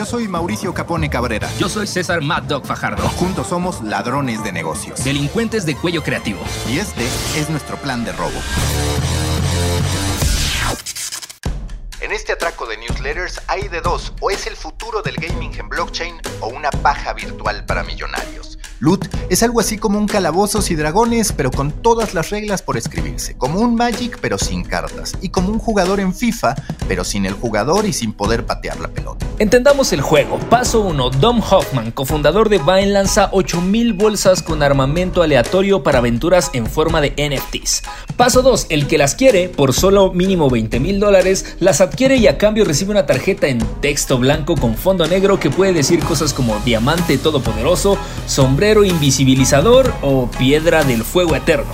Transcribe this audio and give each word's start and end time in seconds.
Yo 0.00 0.06
soy 0.06 0.28
Mauricio 0.28 0.72
Capone 0.72 1.10
Cabrera. 1.10 1.46
Yo 1.58 1.68
soy 1.68 1.86
César 1.86 2.22
Mad 2.22 2.44
Dog 2.44 2.64
Fajardo. 2.64 3.06
Juntos 3.06 3.48
somos 3.48 3.82
ladrones 3.82 4.42
de 4.42 4.50
negocios. 4.50 5.04
Delincuentes 5.04 5.66
de 5.66 5.76
cuello 5.76 6.02
creativo. 6.02 6.40
Y 6.70 6.78
este 6.78 7.04
es 7.36 7.50
nuestro 7.50 7.76
plan 7.76 8.02
de 8.02 8.12
robo. 8.12 8.40
En 12.00 12.12
este 12.12 12.32
atraco 12.32 12.64
de 12.64 12.78
newsletters 12.78 13.42
hay 13.46 13.68
de 13.68 13.82
dos, 13.82 14.14
o 14.22 14.30
es 14.30 14.46
el 14.46 14.56
futuro 14.56 15.02
del 15.02 15.16
gaming 15.16 15.52
en 15.58 15.68
blockchain 15.68 16.16
o 16.40 16.48
una 16.48 16.70
paja 16.70 17.12
virtual 17.12 17.66
para 17.66 17.84
millonarios. 17.84 18.58
Loot 18.80 19.08
es 19.28 19.42
algo 19.42 19.60
así 19.60 19.76
como 19.76 19.98
un 19.98 20.08
calabozos 20.08 20.70
y 20.70 20.74
dragones, 20.74 21.32
pero 21.32 21.50
con 21.50 21.70
todas 21.70 22.14
las 22.14 22.30
reglas 22.30 22.62
por 22.62 22.78
escribirse, 22.78 23.36
como 23.36 23.60
un 23.60 23.74
Magic 23.74 24.18
pero 24.22 24.38
sin 24.38 24.64
cartas, 24.64 25.12
y 25.20 25.28
como 25.28 25.50
un 25.50 25.58
jugador 25.58 26.00
en 26.00 26.14
FIFA, 26.14 26.54
pero 26.88 27.04
sin 27.04 27.26
el 27.26 27.34
jugador 27.34 27.84
y 27.84 27.92
sin 27.92 28.14
poder 28.14 28.46
patear 28.46 28.80
la 28.80 28.88
pelota. 28.88 29.26
Entendamos 29.38 29.92
el 29.92 30.00
juego. 30.00 30.38
Paso 30.50 30.80
1. 30.80 31.10
Dom 31.10 31.40
Hoffman, 31.40 31.90
cofundador 31.92 32.48
de 32.48 32.58
Vine, 32.58 32.86
lanza 32.86 33.28
8000 33.32 33.92
bolsas 33.92 34.42
con 34.42 34.62
armamento 34.62 35.22
aleatorio 35.22 35.82
para 35.82 35.98
aventuras 35.98 36.50
en 36.54 36.66
forma 36.66 37.00
de 37.00 37.10
NFTs. 37.10 37.82
Paso 38.16 38.42
2. 38.42 38.66
El 38.70 38.86
que 38.86 38.98
las 38.98 39.14
quiere, 39.14 39.48
por 39.48 39.72
solo 39.72 40.12
mínimo 40.12 40.48
20 40.48 40.80
mil 40.80 41.00
dólares, 41.00 41.56
las 41.60 41.80
adquiere 41.80 42.16
y 42.16 42.26
a 42.26 42.38
cambio 42.38 42.64
recibe 42.64 42.90
una 42.90 43.06
tarjeta 43.06 43.46
en 43.48 43.58
texto 43.80 44.18
blanco 44.18 44.56
con 44.56 44.74
fondo 44.74 45.06
negro 45.06 45.38
que 45.38 45.50
puede 45.50 45.72
decir 45.72 46.00
cosas 46.00 46.32
como 46.32 46.58
diamante 46.60 47.18
todopoderoso, 47.18 47.98
sombrero 48.26 48.69
invisibilizador 48.84 49.92
o 50.02 50.30
piedra 50.30 50.84
del 50.84 51.04
fuego 51.04 51.36
eterno. 51.36 51.70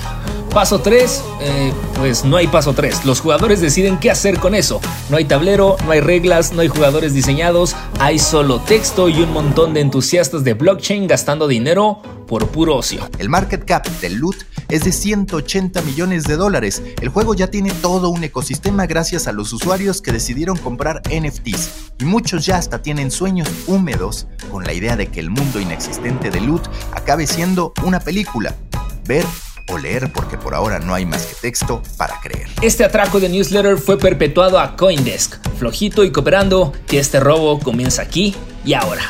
Paso 0.50 0.80
3, 0.80 1.22
eh, 1.42 1.72
pues 1.96 2.24
no 2.24 2.38
hay 2.38 2.46
paso 2.46 2.72
3. 2.72 3.04
Los 3.04 3.20
jugadores 3.20 3.60
deciden 3.60 3.98
qué 3.98 4.10
hacer 4.10 4.38
con 4.38 4.54
eso. 4.54 4.80
No 5.10 5.18
hay 5.18 5.26
tablero, 5.26 5.76
no 5.84 5.90
hay 5.92 6.00
reglas, 6.00 6.52
no 6.52 6.62
hay 6.62 6.68
jugadores 6.68 7.12
diseñados, 7.12 7.76
hay 7.98 8.18
solo 8.18 8.60
texto 8.60 9.10
y 9.10 9.20
un 9.20 9.34
montón 9.34 9.74
de 9.74 9.80
entusiastas 9.80 10.44
de 10.44 10.54
blockchain 10.54 11.06
gastando 11.06 11.46
dinero 11.46 12.00
por 12.26 12.48
puro 12.48 12.76
ocio. 12.76 13.06
El 13.18 13.28
market 13.28 13.66
cap 13.66 13.86
del 14.00 14.14
loot 14.14 14.36
es 14.68 14.84
de 14.84 14.92
180 14.92 15.82
millones 15.82 16.24
de 16.24 16.36
dólares. 16.36 16.82
El 17.00 17.08
juego 17.08 17.34
ya 17.34 17.48
tiene 17.48 17.72
todo 17.72 18.10
un 18.10 18.24
ecosistema 18.24 18.86
gracias 18.86 19.26
a 19.26 19.32
los 19.32 19.52
usuarios 19.52 20.02
que 20.02 20.12
decidieron 20.12 20.56
comprar 20.56 21.02
NFTs. 21.08 21.92
Y 21.98 22.04
muchos 22.04 22.46
ya 22.46 22.58
hasta 22.58 22.82
tienen 22.82 23.10
sueños 23.10 23.48
húmedos 23.66 24.26
con 24.50 24.64
la 24.64 24.72
idea 24.72 24.96
de 24.96 25.08
que 25.08 25.20
el 25.20 25.30
mundo 25.30 25.60
inexistente 25.60 26.30
de 26.30 26.40
loot 26.40 26.68
acabe 26.92 27.26
siendo 27.26 27.72
una 27.84 28.00
película. 28.00 28.54
Ver 29.06 29.24
o 29.68 29.78
leer 29.78 30.12
porque 30.12 30.36
por 30.36 30.54
ahora 30.54 30.78
no 30.78 30.94
hay 30.94 31.06
más 31.06 31.26
que 31.26 31.34
texto 31.34 31.82
para 31.96 32.20
creer. 32.20 32.48
Este 32.62 32.84
atraco 32.84 33.20
de 33.20 33.28
newsletter 33.28 33.78
fue 33.78 33.98
perpetuado 33.98 34.58
a 34.58 34.76
Coindesk, 34.76 35.36
flojito 35.58 36.04
y 36.04 36.12
cooperando 36.12 36.72
que 36.86 36.98
este 36.98 37.20
robo 37.20 37.58
comienza 37.58 38.02
aquí 38.02 38.34
y 38.64 38.74
ahora. 38.74 39.02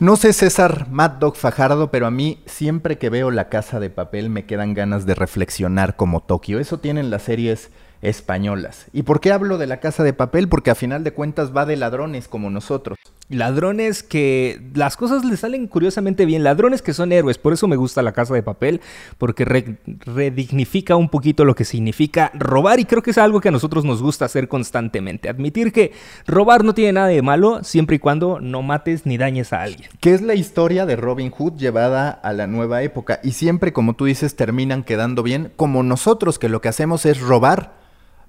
No 0.00 0.16
sé 0.16 0.32
César 0.32 0.88
Mad 0.88 1.18
Dog 1.18 1.36
Fajardo, 1.36 1.90
pero 1.90 2.06
a 2.06 2.10
mí 2.10 2.42
siempre 2.46 2.96
que 2.96 3.10
veo 3.10 3.30
la 3.30 3.50
casa 3.50 3.78
de 3.80 3.90
papel 3.90 4.30
me 4.30 4.46
quedan 4.46 4.72
ganas 4.72 5.04
de 5.04 5.14
reflexionar 5.14 5.94
como 5.96 6.20
Tokio. 6.22 6.58
Eso 6.58 6.78
tienen 6.78 7.10
las 7.10 7.24
series 7.24 7.68
españolas. 8.00 8.86
¿Y 8.94 9.02
por 9.02 9.20
qué 9.20 9.30
hablo 9.30 9.58
de 9.58 9.66
la 9.66 9.78
casa 9.78 10.02
de 10.02 10.14
papel? 10.14 10.48
Porque 10.48 10.70
a 10.70 10.74
final 10.74 11.04
de 11.04 11.12
cuentas 11.12 11.54
va 11.54 11.66
de 11.66 11.76
ladrones 11.76 12.28
como 12.28 12.48
nosotros. 12.48 12.96
Ladrones 13.30 14.02
que 14.02 14.60
las 14.74 14.96
cosas 14.96 15.24
les 15.24 15.40
salen 15.40 15.66
curiosamente 15.66 16.26
bien. 16.26 16.44
Ladrones 16.44 16.82
que 16.82 16.92
son 16.92 17.12
héroes. 17.12 17.38
Por 17.38 17.52
eso 17.52 17.68
me 17.68 17.76
gusta 17.76 18.02
la 18.02 18.12
casa 18.12 18.34
de 18.34 18.42
papel. 18.42 18.80
Porque 19.18 19.44
redignifica 19.44 20.96
un 20.96 21.08
poquito 21.08 21.44
lo 21.44 21.54
que 21.54 21.64
significa 21.64 22.30
robar. 22.34 22.80
Y 22.80 22.84
creo 22.84 23.02
que 23.02 23.12
es 23.12 23.18
algo 23.18 23.40
que 23.40 23.48
a 23.48 23.52
nosotros 23.52 23.84
nos 23.84 24.02
gusta 24.02 24.24
hacer 24.24 24.48
constantemente. 24.48 25.28
Admitir 25.28 25.72
que 25.72 25.92
robar 26.26 26.64
no 26.64 26.74
tiene 26.74 26.92
nada 26.92 27.06
de 27.06 27.22
malo 27.22 27.62
siempre 27.64 27.96
y 27.96 27.98
cuando 28.00 28.40
no 28.40 28.62
mates 28.62 29.06
ni 29.06 29.16
dañes 29.16 29.52
a 29.52 29.62
alguien. 29.62 29.88
Que 30.00 30.12
es 30.12 30.22
la 30.22 30.34
historia 30.34 30.86
de 30.86 30.96
Robin 30.96 31.30
Hood 31.30 31.56
llevada 31.56 32.10
a 32.10 32.32
la 32.32 32.46
nueva 32.46 32.82
época. 32.82 33.20
Y 33.22 33.32
siempre, 33.32 33.72
como 33.72 33.94
tú 33.94 34.06
dices, 34.06 34.36
terminan 34.36 34.82
quedando 34.82 35.22
bien. 35.22 35.52
Como 35.56 35.82
nosotros 35.82 36.38
que 36.38 36.48
lo 36.48 36.60
que 36.60 36.68
hacemos 36.68 37.06
es 37.06 37.20
robar 37.20 37.80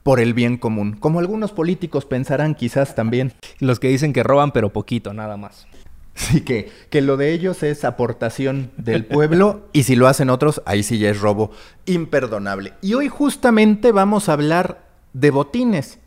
por 0.03 0.19
el 0.19 0.33
bien 0.33 0.57
común, 0.57 0.93
como 0.99 1.19
algunos 1.19 1.51
políticos 1.51 2.05
pensarán 2.05 2.55
quizás 2.55 2.95
también. 2.95 3.33
Los 3.59 3.79
que 3.79 3.89
dicen 3.89 4.13
que 4.13 4.23
roban 4.23 4.51
pero 4.51 4.73
poquito, 4.73 5.13
nada 5.13 5.37
más. 5.37 5.67
Sí, 6.13 6.41
que, 6.41 6.69
que 6.89 7.01
lo 7.01 7.17
de 7.17 7.31
ellos 7.31 7.63
es 7.63 7.85
aportación 7.85 8.71
del 8.77 9.05
pueblo 9.07 9.67
y 9.71 9.83
si 9.83 9.95
lo 9.95 10.07
hacen 10.07 10.29
otros, 10.29 10.61
ahí 10.65 10.83
sí 10.83 10.97
ya 10.97 11.09
es 11.09 11.21
robo 11.21 11.51
imperdonable. 11.85 12.73
Y 12.81 12.93
hoy 12.93 13.07
justamente 13.07 13.91
vamos 13.91 14.27
a 14.27 14.33
hablar 14.33 14.85
de 15.13 15.31
botines, 15.31 15.99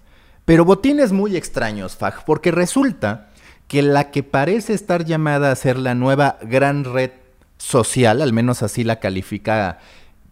pero 0.44 0.64
botines 0.64 1.12
muy 1.12 1.36
extraños, 1.36 1.96
Faj, 1.96 2.24
porque 2.24 2.50
resulta 2.50 3.30
que 3.66 3.82
la 3.82 4.10
que 4.10 4.22
parece 4.22 4.74
estar 4.74 5.04
llamada 5.04 5.50
a 5.50 5.56
ser 5.56 5.78
la 5.78 5.94
nueva 5.94 6.38
gran 6.42 6.84
red 6.84 7.10
social, 7.56 8.20
al 8.20 8.32
menos 8.32 8.62
así 8.62 8.84
la 8.84 9.00
califica 9.00 9.78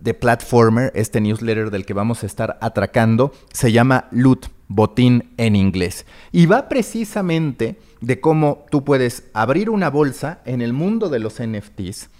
de 0.02 0.14
Platformer, 0.14 0.90
este 0.94 1.20
newsletter 1.20 1.70
del 1.70 1.86
que 1.86 1.94
vamos 1.94 2.22
a 2.22 2.26
estar 2.26 2.58
atracando, 2.60 3.32
se 3.52 3.70
llama 3.70 4.08
Loot, 4.10 4.48
botín 4.66 5.30
en 5.36 5.54
inglés. 5.54 6.06
Y 6.32 6.46
va 6.46 6.68
precisamente 6.68 7.78
de 8.00 8.20
cómo 8.20 8.66
tú 8.70 8.84
puedes 8.84 9.24
abrir 9.32 9.70
una 9.70 9.90
bolsa 9.90 10.40
en 10.44 10.60
el 10.60 10.72
mundo 10.72 11.08
de 11.08 11.20
los 11.20 11.40
NFTs 11.40 12.10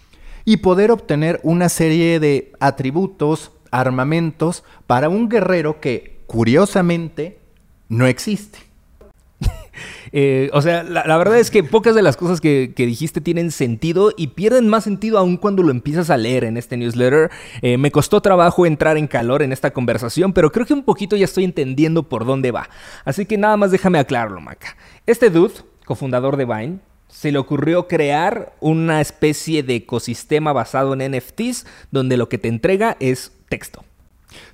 y 0.45 0.59
poder 0.59 0.93
obtener 0.93 1.41
una 1.43 1.69
serie 1.69 2.21
de 2.21 2.53
atributos, 2.61 3.51
armamentos 3.73 4.63
para 4.87 5.09
un 5.09 5.29
guerrero 5.29 5.81
que 5.81 6.21
curiosamente 6.27 7.41
no 7.89 8.07
existe. 8.07 8.72
Eh, 10.13 10.51
o 10.53 10.61
sea, 10.61 10.83
la, 10.83 11.17
verdad 11.17 11.39
es 11.39 11.51
que 11.51 11.65
pocas 11.65 11.95
de 11.95 12.03
las 12.03 12.17
cosas 12.17 12.41
que, 12.41 12.73
dijiste 12.77 13.21
tienen 13.21 13.51
sentido 13.51 14.13
y 14.17 14.29
pierden 14.29 14.69
más 14.69 14.85
sentido 14.85 15.19
aún 15.19 15.37
cuando 15.37 15.63
lo 15.63 15.71
empiezas 15.71 16.11
a 16.11 16.17
leer 16.17 16.45
en 16.45 16.57
este 16.57 16.77
newsletter. 16.77 17.31
Eh, 17.63 17.79
me 17.79 17.91
costó 17.91 18.21
trabajo 18.21 18.67
entrar 18.67 18.97
en 18.97 19.07
calor 19.07 19.43
en 19.43 19.53
esta 19.53 19.73
conversación, 19.73 20.33
pero 20.33 20.53
creo 20.53 20.67
que 20.67 20.75
un 20.75 20.85
poquito 20.85 21.17
ya 21.17 21.25
estoy 21.25 21.45
entendiendo 21.45 22.03
por 22.05 22.27
dónde 22.27 22.51
va. 22.51 22.69
Así 23.05 23.27
que 23.27 23.39
nada 23.39 23.57
más 23.57 23.71
déjame 23.71 23.99
aclararlo, 23.99 24.41
Maca. 24.41 24.77
Este 25.07 25.31
dude, 25.31 25.55
cofundador 25.85 26.37
de 26.37 26.45
Vine, 26.45 26.79
se 27.09 27.31
le 27.31 27.39
ocurrió 27.39 27.89
crear 27.89 28.55
una 28.61 29.01
especie 29.01 29.63
de 29.63 29.77
ecosistema 29.77 30.53
basado 30.53 30.95
en 30.95 31.13
NFTs 31.13 31.67
donde 31.91 32.17
lo 32.17 32.29
que 32.29 32.39
te 32.39 32.49
entrega 32.49 32.97
es 33.01 33.33
texto. 33.49 33.85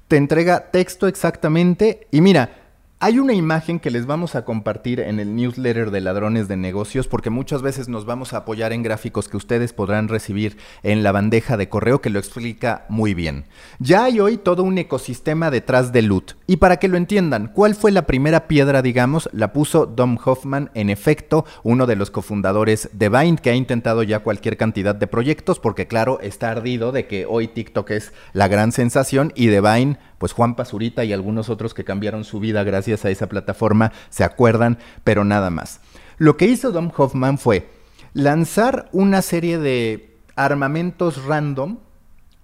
Te 0.09 0.17
entrega 0.17 0.71
texto 0.71 1.07
exactamente 1.07 2.09
y 2.11 2.21
mira, 2.21 2.68
hay 3.01 3.21
una 3.21 3.33
imagen 3.33 3.79
que 3.79 3.93
les 3.93 4.07
vamos 4.07 4.35
a 4.35 4.45
compartir 4.45 4.99
en 4.99 5.21
el 5.21 5.37
newsletter 5.37 5.93
de 5.93 6.01
Ladrones 6.01 6.49
de 6.49 6.57
Negocios 6.57 7.07
porque 7.07 7.31
muchas 7.31 7.63
veces 7.63 7.89
nos 7.89 8.05
vamos 8.05 8.33
a 8.33 8.39
apoyar 8.39 8.73
en 8.73 8.83
gráficos 8.83 9.29
que 9.29 9.37
ustedes 9.37 9.73
podrán 9.73 10.09
recibir 10.09 10.57
en 10.83 11.05
la 11.05 11.13
bandeja 11.13 11.57
de 11.57 11.69
correo 11.69 12.01
que 12.01 12.11
lo 12.11 12.19
explica 12.19 12.87
muy 12.89 13.15
bien. 13.15 13.45
Ya 13.79 14.03
hay 14.03 14.19
hoy 14.19 14.37
todo 14.37 14.65
un 14.65 14.79
ecosistema 14.79 15.53
detrás 15.53 15.93
de 15.93 16.03
Loot. 16.03 16.35
Y 16.49 16.57
para 16.57 16.79
que 16.79 16.89
lo 16.89 16.97
entiendan, 16.97 17.53
¿cuál 17.55 17.77
fue 17.77 17.93
la 17.93 18.05
primera 18.05 18.49
piedra, 18.49 18.83
digamos? 18.83 19.29
La 19.33 19.53
puso 19.53 19.87
Dom 19.87 20.19
Hoffman, 20.25 20.71
en 20.75 20.91
efecto, 20.91 21.45
uno 21.63 21.87
de 21.87 21.95
los 21.95 22.11
cofundadores 22.11 22.91
de 22.93 23.09
Vine, 23.09 23.37
que 23.37 23.51
ha 23.51 23.55
intentado 23.55 24.03
ya 24.03 24.21
cualquier 24.21 24.57
cantidad 24.57 24.97
de 24.97 25.07
proyectos 25.07 25.61
porque 25.61 25.87
claro, 25.87 26.19
está 26.21 26.51
ardido 26.51 26.91
de 26.91 27.07
que 27.07 27.27
hoy 27.27 27.47
TikTok 27.47 27.91
es 27.93 28.13
la 28.33 28.49
gran 28.49 28.73
sensación 28.73 29.33
y 29.37 29.47
de 29.47 29.61
Vine 29.61 29.99
pues 30.19 30.33
Juan 30.33 30.57
Pazurita 30.57 31.05
y 31.05 31.13
algunos 31.13 31.49
otros 31.49 31.75
que 31.75 31.85
cambiaron 31.85 32.25
su 32.25 32.41
vida 32.41 32.65
gracias 32.65 33.05
a 33.05 33.11
esa 33.11 33.29
plataforma 33.29 33.93
se 34.11 34.25
acuerdan, 34.25 34.79
pero 35.05 35.25
nada 35.25 35.51
más. 35.51 35.81
Lo 36.19 36.37
que 36.37 36.47
hizo 36.47 36.73
Dom 36.73 36.91
Hoffman 36.97 37.39
fue 37.39 37.69
lanzar 38.13 38.89
una 38.93 39.23
serie 39.23 39.59
de 39.59 40.17
armamentos 40.35 41.25
random 41.25 41.79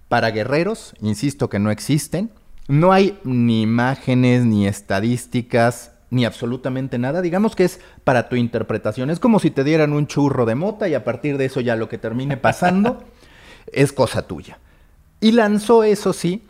para 0.07 0.31
guerreros, 0.31 0.93
insisto 1.01 1.49
que 1.49 1.59
no 1.59 1.71
existen. 1.71 2.31
No 2.67 2.93
hay 2.93 3.19
ni 3.23 3.61
imágenes, 3.61 4.45
ni 4.45 4.67
estadísticas, 4.67 5.91
ni 6.09 6.25
absolutamente 6.25 6.97
nada. 6.97 7.21
Digamos 7.21 7.55
que 7.55 7.65
es 7.65 7.79
para 8.03 8.29
tu 8.29 8.35
interpretación. 8.35 9.09
Es 9.09 9.19
como 9.19 9.39
si 9.39 9.51
te 9.51 9.63
dieran 9.63 9.93
un 9.93 10.07
churro 10.07 10.45
de 10.45 10.55
mota 10.55 10.87
y 10.87 10.93
a 10.93 11.03
partir 11.03 11.37
de 11.37 11.45
eso 11.45 11.61
ya 11.61 11.75
lo 11.75 11.89
que 11.89 11.97
termine 11.97 12.37
pasando 12.37 13.03
es 13.71 13.91
cosa 13.91 14.27
tuya. 14.27 14.59
Y 15.19 15.31
lanzó, 15.31 15.83
eso 15.83 16.13
sí, 16.13 16.43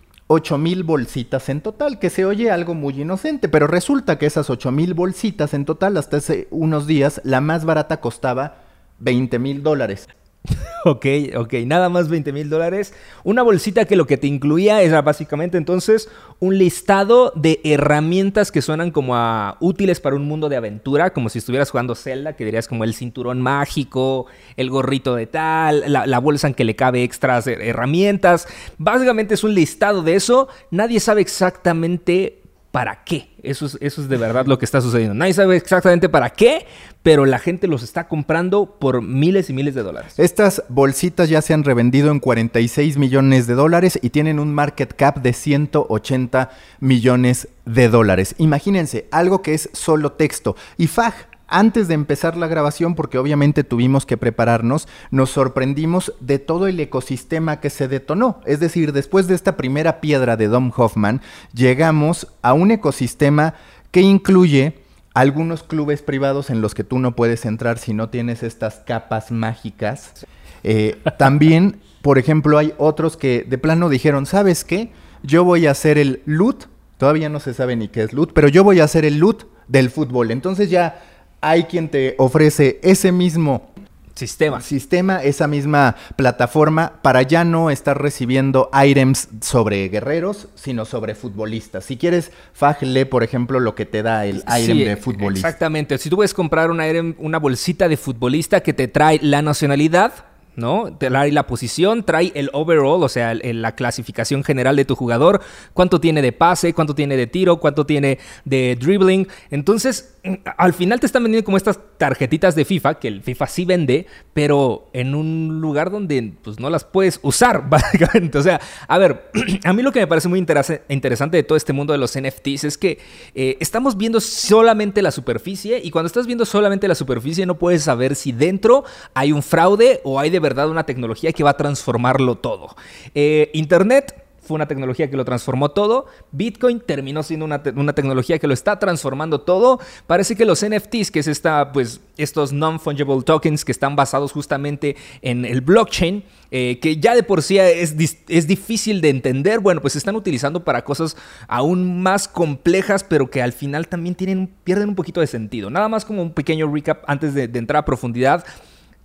mil 0.58 0.84
bolsitas 0.84 1.50
en 1.50 1.62
total, 1.62 2.00
que 2.00 2.10
se 2.10 2.26
oye 2.26 2.50
algo 2.50 2.74
muy 2.74 3.00
inocente, 3.00 3.48
pero 3.48 3.68
resulta 3.68 4.18
que 4.18 4.26
esas 4.26 4.50
mil 4.72 4.94
bolsitas 4.94 5.54
en 5.54 5.66
total, 5.66 5.98
hasta 5.98 6.18
hace 6.18 6.48
unos 6.50 6.88
días, 6.88 7.22
la 7.24 7.42
más 7.42 7.64
barata 7.64 8.02
costaba 8.02 8.58
20 9.00 9.38
mil 9.40 9.62
dólares. 9.62 10.08
ok, 10.86 11.06
ok, 11.36 11.54
nada 11.66 11.90
más 11.90 12.10
20 12.10 12.32
mil 12.34 12.50
dólares. 12.50 12.94
Una 13.24 13.44
bolsita 13.44 13.86
que 13.86 13.96
lo 13.96 14.06
que 14.06 14.18
te 14.18 14.28
incluía 14.28 14.82
era 14.82 15.02
básicamente 15.02 15.58
entonces 15.58 16.10
un 16.40 16.58
listado 16.58 17.32
de 17.36 17.60
herramientas 17.64 18.52
que 18.52 18.62
suenan 18.62 18.92
como 18.92 19.16
a 19.16 19.58
útiles 19.60 20.00
para 20.00 20.16
un 20.16 20.26
mundo 20.28 20.50
de 20.50 20.58
aventura, 20.58 21.12
como 21.14 21.30
si 21.30 21.40
estuvieras 21.40 21.72
jugando 21.72 21.96
Zelda, 21.96 22.34
que 22.34 22.46
dirías 22.46 22.68
como 22.68 22.84
el 22.84 22.94
cinturón 22.94 23.42
mágico, 23.42 24.28
el 24.58 24.70
gorrito 24.70 25.16
de 25.16 25.28
tal, 25.28 25.84
la, 25.88 26.06
la 26.06 26.20
bolsa 26.20 26.48
en 26.48 26.54
que 26.54 26.64
le 26.64 26.76
cabe 26.76 27.04
extras 27.04 27.48
herramientas. 27.48 28.48
Básicamente 28.78 29.34
es 29.34 29.44
un 29.44 29.54
listado 29.54 30.04
de 30.04 30.16
eso. 30.16 30.48
Nadie 30.72 31.00
sabe 31.00 31.22
exactamente 31.22 32.45
para 32.76 33.06
qué. 33.06 33.30
Eso 33.42 33.68
es, 33.68 33.78
eso 33.80 34.02
es 34.02 34.10
de 34.10 34.18
verdad 34.18 34.48
lo 34.48 34.60
que 34.60 34.66
está 34.66 34.82
sucediendo. 34.82 35.14
Nadie 35.14 35.32
sabe 35.32 35.56
exactamente 35.56 36.10
para 36.10 36.32
qué, 36.32 36.66
pero 37.04 37.26
la 37.26 37.40
gente 37.40 37.70
los 37.70 37.84
está 37.84 38.10
comprando 38.10 38.66
por 38.66 39.02
miles 39.02 39.50
y 39.50 39.54
miles 39.54 39.76
de 39.76 39.82
dólares. 39.82 40.16
Estas 40.20 40.62
bolsitas 40.68 41.30
ya 41.30 41.42
se 41.42 41.54
han 41.54 41.64
revendido 41.64 42.12
en 42.12 42.20
46 42.20 42.98
millones 42.98 43.48
de 43.48 43.54
dólares 43.54 43.98
y 44.02 44.10
tienen 44.10 44.40
un 44.40 44.54
market 44.54 44.94
cap 44.94 45.22
de 45.22 45.32
180 45.32 46.50
millones 46.82 47.48
de 47.64 47.88
dólares. 47.88 48.36
Imagínense, 48.40 49.08
algo 49.10 49.42
que 49.42 49.54
es 49.54 49.70
solo 49.72 50.12
texto. 50.12 50.58
Y 50.78 50.88
FAG 50.88 51.30
antes 51.48 51.88
de 51.88 51.94
empezar 51.94 52.36
la 52.38 52.48
grabación, 52.48 52.96
porque 52.96 53.18
obviamente 53.18 53.64
tuvimos 53.64 54.06
que 54.06 54.18
prepararnos, 54.18 54.88
nos 55.12 55.30
sorprendimos 55.30 56.14
de 56.20 56.40
todo 56.40 56.68
el 56.68 56.80
ecosistema 56.80 57.60
que 57.60 57.70
se 57.70 57.88
detonó. 57.88 58.42
Es 58.46 58.60
decir, 58.60 58.94
después 58.94 59.28
de 59.28 59.36
esta 59.36 59.58
primera 59.58 60.02
piedra 60.02 60.38
de 60.38 60.48
Dom 60.48 60.72
Hoffman, 60.76 61.22
llegamos 61.54 62.28
a 62.42 62.54
un 62.54 62.72
ecosistema 62.72 63.54
que 63.92 64.02
incluye 64.02 64.80
algunos 65.14 65.64
clubes 65.64 66.02
privados 66.02 66.50
en 66.50 66.62
los 66.62 66.76
que 66.76 66.84
tú 66.84 67.00
no 67.00 67.16
puedes 67.16 67.46
entrar 67.46 67.78
si 67.78 67.94
no 67.94 68.10
tienes 68.10 68.44
estas 68.44 68.82
capas 68.86 69.32
mágicas. 69.32 70.26
Eh, 70.64 71.00
también, 71.18 71.80
por 72.02 72.18
ejemplo, 72.18 72.58
hay 72.58 72.74
otros 72.78 73.16
que 73.16 73.46
de 73.48 73.58
plano 73.58 73.88
dijeron, 73.88 74.26
¿sabes 74.26 74.66
qué? 74.66 74.92
Yo 75.24 75.44
voy 75.44 75.68
a 75.68 75.72
hacer 75.72 75.98
el 75.98 76.22
loot, 76.26 76.66
todavía 76.98 77.30
no 77.30 77.40
se 77.40 77.54
sabe 77.54 77.76
ni 77.76 77.88
qué 77.88 78.04
es 78.04 78.14
loot, 78.14 78.34
pero 78.34 78.50
yo 78.50 78.64
voy 78.64 78.82
a 78.82 78.84
hacer 78.84 79.06
el 79.06 79.18
loot 79.18 79.46
del 79.68 79.90
fútbol. 79.90 80.32
Entonces 80.32 80.70
ya 80.70 81.02
hay 81.50 81.64
quien 81.64 81.90
te 81.90 82.16
ofrece 82.18 82.80
ese 82.82 83.12
mismo 83.12 83.72
sistema. 84.16 84.62
Sistema, 84.62 85.22
esa 85.22 85.48
misma 85.48 85.96
plataforma 86.16 86.94
para 87.02 87.22
ya 87.22 87.44
no 87.44 87.70
estar 87.70 88.02
recibiendo 88.02 88.70
items 88.74 89.28
sobre 89.42 89.88
guerreros, 89.90 90.48
sino 90.56 90.86
sobre 90.86 91.16
futbolistas. 91.16 91.86
Si 91.86 91.98
quieres, 91.98 92.32
Fajle, 92.54 93.06
por 93.06 93.24
ejemplo, 93.24 93.60
lo 93.60 93.76
que 93.76 93.86
te 93.86 94.02
da 94.02 94.26
el 94.26 94.44
item 94.58 94.78
de 94.80 94.98
futbolista. 94.98 95.48
Exactamente. 95.48 95.98
Si 95.98 96.10
tú 96.10 96.16
puedes 96.16 96.34
comprar 96.34 96.72
una, 96.72 96.86
una 97.18 97.38
bolsita 97.38 97.88
de 97.88 97.98
futbolista 97.98 98.62
que 98.62 98.74
te 98.74 98.88
trae 98.88 99.20
la 99.22 99.42
nacionalidad, 99.42 100.14
¿no? 100.56 100.98
Trae 100.98 101.32
la 101.32 101.48
posición, 101.48 102.04
trae 102.04 102.32
el 102.36 102.50
overall, 102.54 103.04
o 103.04 103.10
sea, 103.10 103.34
la 103.34 103.76
clasificación 103.76 104.44
general 104.44 104.76
de 104.76 104.86
tu 104.86 104.96
jugador, 104.96 105.42
cuánto 105.74 106.00
tiene 106.00 106.22
de 106.22 106.32
pase, 106.32 106.74
cuánto 106.74 106.96
tiene 106.96 107.18
de 107.18 107.28
tiro, 107.28 107.58
cuánto 107.58 107.86
tiene 107.86 108.20
de 108.44 108.78
dribbling. 108.80 109.28
Entonces, 109.50 110.16
al 110.58 110.74
final 110.74 111.00
te 111.00 111.06
están 111.06 111.24
vendiendo 111.24 111.46
como 111.46 111.58
estas 111.58 111.80
tarjetitas 111.98 112.56
de 112.56 112.66
FIFA, 112.66 112.96
que 112.96 113.08
el 113.08 113.22
FIFA 113.22 113.48
sí 113.48 113.66
vende, 113.66 114.08
pero 114.34 114.90
en 114.94 115.16
un 115.16 115.62
lugar 115.62 115.92
donde 115.92 116.34
pues 116.44 116.60
no 116.60 116.70
las 116.70 116.84
puedes 116.84 117.20
usar, 117.22 117.70
básicamente. 117.70 118.38
O 118.38 118.44
sea, 118.44 118.60
a 118.88 118.98
ver, 118.98 119.32
a 119.64 119.74
mí 119.74 119.82
lo 119.82 119.92
que 119.92 120.00
me 120.00 120.08
parece 120.08 120.28
muy 120.28 120.40
interesante 120.40 121.38
de 121.38 121.44
todo 121.44 121.56
este 121.56 121.74
mundo 121.74 121.94
de 121.94 122.00
los 122.00 122.18
NFTs 122.20 122.64
es 122.64 122.78
que 122.78 123.00
eh, 123.34 123.58
estamos 123.60 123.98
viendo 123.98 124.20
solamente 124.20 125.02
la 125.02 125.12
superficie 125.12 125.80
y 125.84 125.92
cuando 125.92 126.08
estás 126.08 126.26
viendo 126.26 126.46
solamente 126.46 126.88
la 126.88 126.96
superficie 126.96 127.46
no 127.46 127.58
puedes 127.58 127.84
saber 127.84 128.16
si 128.16 128.32
dentro 128.32 128.84
hay 129.14 129.32
un 129.32 129.44
fraude 129.44 130.02
o 130.04 130.20
hay 130.20 130.30
de 130.30 130.40
verdad 130.46 130.70
una 130.70 130.86
tecnología 130.86 131.34
que 131.34 131.44
va 131.44 131.50
a 131.50 131.58
transformarlo 131.58 132.36
todo. 132.36 132.76
Eh, 133.16 133.50
Internet 133.54 134.26
fue 134.46 134.56
una 134.56 134.68
tecnología 134.68 135.10
que 135.10 135.18
lo 135.18 135.26
transformó 135.26 135.70
todo. 135.70 136.06
Bitcoin 136.32 136.80
terminó 136.80 137.24
siendo 137.24 137.46
una, 137.46 137.64
tecnología 137.64 138.38
que 138.38 138.48
lo 138.48 138.54
está 138.54 138.78
transformando 138.78 139.42
todo. 139.42 139.80
Parece 140.06 140.36
que 140.36 140.46
los 140.46 140.64
NFTs, 140.64 141.12
que 141.12 141.20
es 141.20 141.28
esta, 141.28 141.72
pues, 141.72 142.00
estos 142.18 142.54
non-fungible 142.54 143.24
tokens 143.24 143.66
que 143.66 143.72
están 143.72 143.96
basados 143.96 144.32
justamente 144.32 144.96
en 145.22 145.46
el 145.46 145.62
blockchain, 145.62 146.24
eh, 146.52 146.80
que 146.80 146.98
ya 146.98 147.16
de 147.16 147.24
por 147.24 147.42
sí 147.42 147.58
es, 147.58 147.96
es 148.28 148.48
difícil 148.48 149.02
de 149.02 149.10
entender, 149.10 149.60
bueno, 149.60 149.82
pues 149.82 149.94
se 149.94 150.00
están 150.00 150.16
utilizando 150.16 150.64
para 150.64 150.84
cosas 150.84 151.18
aún 151.48 152.02
más 152.04 152.28
complejas, 152.28 153.04
pero 153.04 153.30
que 153.30 153.42
al 153.42 153.52
final 153.52 153.88
también 153.88 154.14
tienen, 154.14 154.54
pierden 154.64 154.90
un 154.90 154.96
poquito 154.96 155.22
de 155.22 155.28
sentido. 155.28 155.70
Nada 155.72 155.90
más 155.90 156.06
como 156.06 156.22
un 156.22 156.32
pequeño 156.32 156.72
recap 156.72 157.04
antes 157.08 157.34
de, 157.34 157.44
entrar 157.56 157.82
a 157.82 157.86
profundidad. 157.86 158.46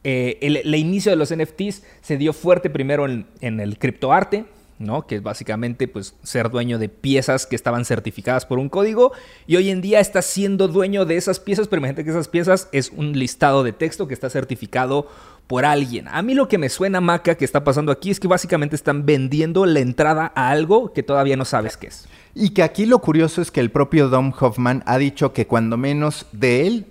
Eh, 0.02 0.38
el, 0.40 0.74
inicio 0.74 1.10
de 1.10 1.16
los 1.16 1.34
NFTs 1.34 1.82
se 2.00 2.16
dio 2.16 2.32
fuerte 2.32 2.70
primero 2.70 3.06
en, 3.06 3.26
el 3.40 3.78
criptoarte, 3.78 4.46
¿no? 4.78 5.06
Que 5.06 5.16
es 5.16 5.22
básicamente 5.22 5.88
pues, 5.88 6.14
ser 6.22 6.50
dueño 6.50 6.78
de 6.78 6.88
piezas 6.88 7.46
que 7.46 7.54
estaban 7.54 7.84
certificadas 7.84 8.46
por 8.46 8.58
un 8.58 8.70
código. 8.70 9.12
Y 9.46 9.56
hoy 9.56 9.68
en 9.70 9.82
día 9.82 10.00
estás 10.00 10.24
siendo 10.24 10.68
dueño 10.68 11.04
de 11.04 11.16
esas 11.16 11.38
piezas, 11.38 11.68
pero 11.68 11.80
imagínate 11.80 12.04
que 12.04 12.10
esas 12.10 12.28
piezas 12.28 12.68
es 12.72 12.90
un 12.90 13.18
listado 13.18 13.62
de 13.62 13.72
texto 13.72 14.08
que 14.08 14.14
está 14.14 14.30
certificado 14.30 15.06
por 15.46 15.64
alguien. 15.64 16.08
A 16.08 16.22
mí 16.22 16.34
lo 16.34 16.48
que 16.48 16.58
me 16.58 16.68
suena 16.68 17.00
maca 17.00 17.34
que 17.34 17.44
está 17.44 17.64
pasando 17.64 17.92
aquí 17.92 18.10
es 18.10 18.20
que 18.20 18.28
básicamente 18.28 18.76
están 18.76 19.04
vendiendo 19.04 19.66
la 19.66 19.80
entrada 19.80 20.32
a 20.34 20.50
algo 20.50 20.92
que 20.92 21.02
todavía 21.02 21.36
no 21.36 21.44
sabes 21.44 21.76
qué 21.76 21.88
es. 21.88 22.08
Y 22.34 22.50
que 22.50 22.62
aquí 22.62 22.86
lo 22.86 23.00
curioso 23.00 23.42
es 23.42 23.50
que 23.50 23.60
el 23.60 23.70
propio 23.70 24.08
Dom 24.08 24.32
Hoffman 24.38 24.82
ha 24.86 24.96
dicho 24.96 25.32
que 25.32 25.46
cuando 25.48 25.76
menos 25.76 26.26
de 26.32 26.68
él 26.68 26.86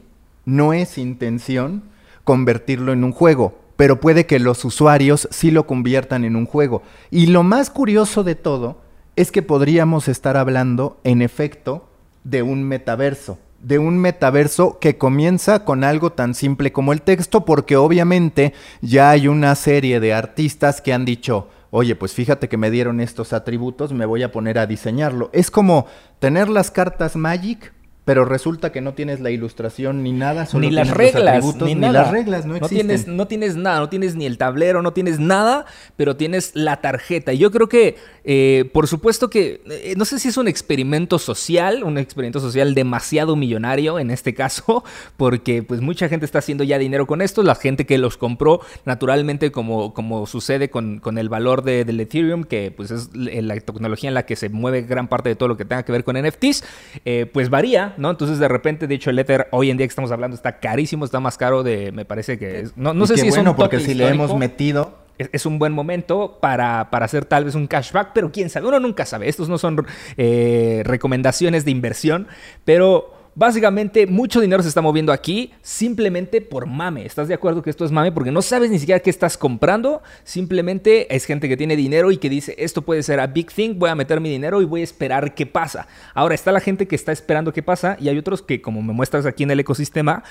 no 0.45 0.73
es 0.73 0.97
intención 0.97 1.83
convertirlo 2.23 2.93
en 2.93 3.03
un 3.03 3.11
juego, 3.11 3.59
pero 3.75 3.99
puede 3.99 4.25
que 4.25 4.39
los 4.39 4.65
usuarios 4.65 5.27
sí 5.31 5.51
lo 5.51 5.65
conviertan 5.65 6.25
en 6.25 6.35
un 6.35 6.45
juego. 6.45 6.83
Y 7.11 7.27
lo 7.27 7.43
más 7.43 7.69
curioso 7.69 8.23
de 8.23 8.35
todo 8.35 8.81
es 9.15 9.31
que 9.31 9.41
podríamos 9.41 10.07
estar 10.07 10.37
hablando, 10.37 10.99
en 11.03 11.21
efecto, 11.21 11.89
de 12.23 12.41
un 12.41 12.63
metaverso. 12.63 13.37
De 13.61 13.79
un 13.79 13.97
metaverso 13.97 14.79
que 14.79 14.97
comienza 14.97 15.65
con 15.65 15.83
algo 15.83 16.11
tan 16.11 16.33
simple 16.33 16.71
como 16.71 16.93
el 16.93 17.01
texto, 17.01 17.45
porque 17.45 17.75
obviamente 17.75 18.53
ya 18.81 19.09
hay 19.09 19.27
una 19.27 19.55
serie 19.55 19.99
de 19.99 20.13
artistas 20.13 20.81
que 20.81 20.93
han 20.93 21.05
dicho, 21.05 21.49
oye, 21.71 21.95
pues 21.95 22.13
fíjate 22.13 22.49
que 22.49 22.57
me 22.57 22.71
dieron 22.71 22.99
estos 22.99 23.33
atributos, 23.33 23.93
me 23.93 24.05
voy 24.05 24.23
a 24.23 24.31
poner 24.31 24.57
a 24.57 24.67
diseñarlo. 24.67 25.29
Es 25.33 25.51
como 25.51 25.85
tener 26.19 26.49
las 26.49 26.71
cartas 26.71 27.15
Magic, 27.15 27.73
pero 28.09 28.25
resulta 28.25 28.71
que 28.71 28.81
no 28.81 28.95
tienes 28.95 29.19
la 29.19 29.29
ilustración 29.29 30.01
ni 30.01 30.13
nada, 30.13 30.47
solo 30.47 30.65
ni 30.65 30.71
las 30.71 30.89
reglas, 30.89 31.45
ni, 31.61 31.75
las 31.75 32.09
reglas 32.09 32.43
no, 32.47 32.55
existen. 32.55 32.87
tienes, 32.87 33.07
no 33.07 33.27
tienes 33.27 33.55
nada, 33.55 33.81
no 33.81 33.89
tienes 33.89 34.15
ni 34.15 34.25
el 34.25 34.39
tablero, 34.39 34.81
no 34.81 34.93
tienes 34.93 35.19
nada, 35.19 35.67
pero 35.95 36.15
tienes 36.15 36.55
la 36.55 36.81
tarjeta. 36.81 37.33
Y 37.33 37.37
yo 37.37 37.51
creo 37.51 37.69
que, 37.69 37.97
eh, 38.23 38.67
por 38.73 38.87
supuesto 38.87 39.29
que, 39.29 39.61
eh, 39.69 39.93
no 39.95 40.05
sé 40.05 40.17
si 40.17 40.29
es 40.29 40.37
un 40.37 40.47
experimento 40.47 41.19
social, 41.19 41.83
un 41.83 41.99
experimento 41.99 42.39
social 42.39 42.73
demasiado 42.73 43.35
millonario 43.35 43.99
en 43.99 44.09
este 44.09 44.33
caso, 44.33 44.83
porque 45.17 45.61
pues 45.61 45.79
mucha 45.79 46.09
gente 46.09 46.25
está 46.25 46.39
haciendo 46.39 46.63
ya 46.63 46.79
dinero 46.79 47.05
con 47.05 47.21
esto, 47.21 47.43
la 47.43 47.53
gente 47.53 47.85
que 47.85 47.99
los 47.99 48.17
compró, 48.17 48.61
naturalmente 48.85 49.51
como, 49.51 49.93
como 49.93 50.25
sucede 50.25 50.71
con, 50.71 50.99
el 51.15 51.29
valor 51.29 51.61
de, 51.61 51.85
del 51.85 51.99
Ethereum, 51.99 52.43
que 52.43 52.71
pues 52.71 52.89
es 52.89 53.11
la 53.13 53.53
tecnología 53.59 54.07
en 54.07 54.15
la 54.15 54.25
que 54.25 54.35
se 54.35 54.49
mueve 54.49 54.81
gran 54.81 55.09
parte 55.09 55.29
de 55.29 55.35
todo 55.35 55.47
lo 55.47 55.57
que 55.57 55.65
tenga 55.65 55.83
que 55.83 55.91
ver 55.91 56.03
con 56.03 56.19
NFTs, 56.19 56.63
eh, 57.05 57.27
pues 57.31 57.51
varía 57.51 57.93
¿no? 57.99 58.09
Entonces 58.09 58.39
de 58.39 58.47
repente, 58.47 58.87
de 58.87 58.95
hecho, 58.95 59.09
el 59.09 59.19
Ether 59.19 59.47
hoy 59.51 59.69
en 59.69 59.77
día 59.77 59.85
que 59.85 59.91
estamos 59.91 60.11
hablando 60.11 60.35
está 60.35 60.59
carísimo, 60.59 61.05
está 61.05 61.19
más 61.19 61.37
caro 61.37 61.63
de, 61.63 61.91
me 61.91 62.05
parece 62.05 62.39
que 62.39 62.61
es, 62.61 62.77
no, 62.77 62.93
no 62.93 63.05
sé 63.05 63.17
si 63.17 63.27
es 63.27 63.35
bueno, 63.35 63.55
porque 63.55 63.79
si 63.79 63.93
le 63.93 64.07
hemos 64.07 64.35
metido 64.35 65.09
es, 65.19 65.45
un 65.45 65.59
buen 65.59 65.73
momento 65.73 66.37
para, 66.41 66.89
para, 66.89 67.05
hacer 67.05 67.25
tal 67.25 67.43
vez 67.45 67.55
un 67.55 67.67
cashback, 67.67 68.11
pero 68.13 68.31
quién 68.31 68.49
sabe, 68.49 68.67
uno 68.67 68.79
nunca 68.79 69.05
sabe. 69.05 69.27
Estos 69.27 69.49
no 69.49 69.57
son 69.57 69.85
eh, 70.17 70.81
recomendaciones 70.85 71.65
de 71.65 71.71
inversión, 71.71 72.27
pero 72.63 73.18
Básicamente, 73.39 74.05
mucho 74.05 74.41
dinero 74.41 74.61
se 74.61 74.67
está 74.67 74.81
moviendo 74.81 75.13
aquí 75.13 75.53
simplemente 75.61 76.41
por 76.41 76.65
mame. 76.65 77.05
¿Estás 77.05 77.29
de 77.29 77.33
acuerdo 77.33 77.61
que 77.61 77.69
esto 77.69 77.85
es 77.85 77.91
mame? 77.93 78.11
Porque 78.11 78.33
no 78.33 78.41
sabes 78.41 78.69
ni 78.69 78.79
siquiera 78.79 78.99
qué 78.99 79.09
estás 79.09 79.37
comprando. 79.37 80.01
Simplemente 80.25 81.15
es 81.15 81.23
gente 81.23 81.47
que 81.47 81.55
tiene 81.55 81.77
dinero 81.77 82.11
y 82.11 82.17
que 82.17 82.29
dice, 82.29 82.53
esto 82.57 82.81
puede 82.81 83.01
ser 83.01 83.21
a 83.21 83.27
big 83.27 83.49
thing, 83.49 83.79
voy 83.79 83.91
a 83.91 83.95
meter 83.95 84.19
mi 84.19 84.29
dinero 84.29 84.61
y 84.61 84.65
voy 84.65 84.81
a 84.81 84.83
esperar 84.83 85.35
qué 85.35 85.45
pasa. 85.45 85.87
Ahora 86.13 86.35
está 86.35 86.51
la 86.51 86.59
gente 86.59 86.85
que 86.85 86.97
está 86.97 87.13
esperando 87.13 87.53
qué 87.53 87.63
pasa 87.63 87.95
y 88.01 88.09
hay 88.09 88.17
otros 88.17 88.41
que, 88.41 88.61
como 88.61 88.81
me 88.81 88.91
muestras 88.91 89.25
aquí 89.25 89.43
en 89.43 89.51
el 89.51 89.61
ecosistema, 89.61 90.25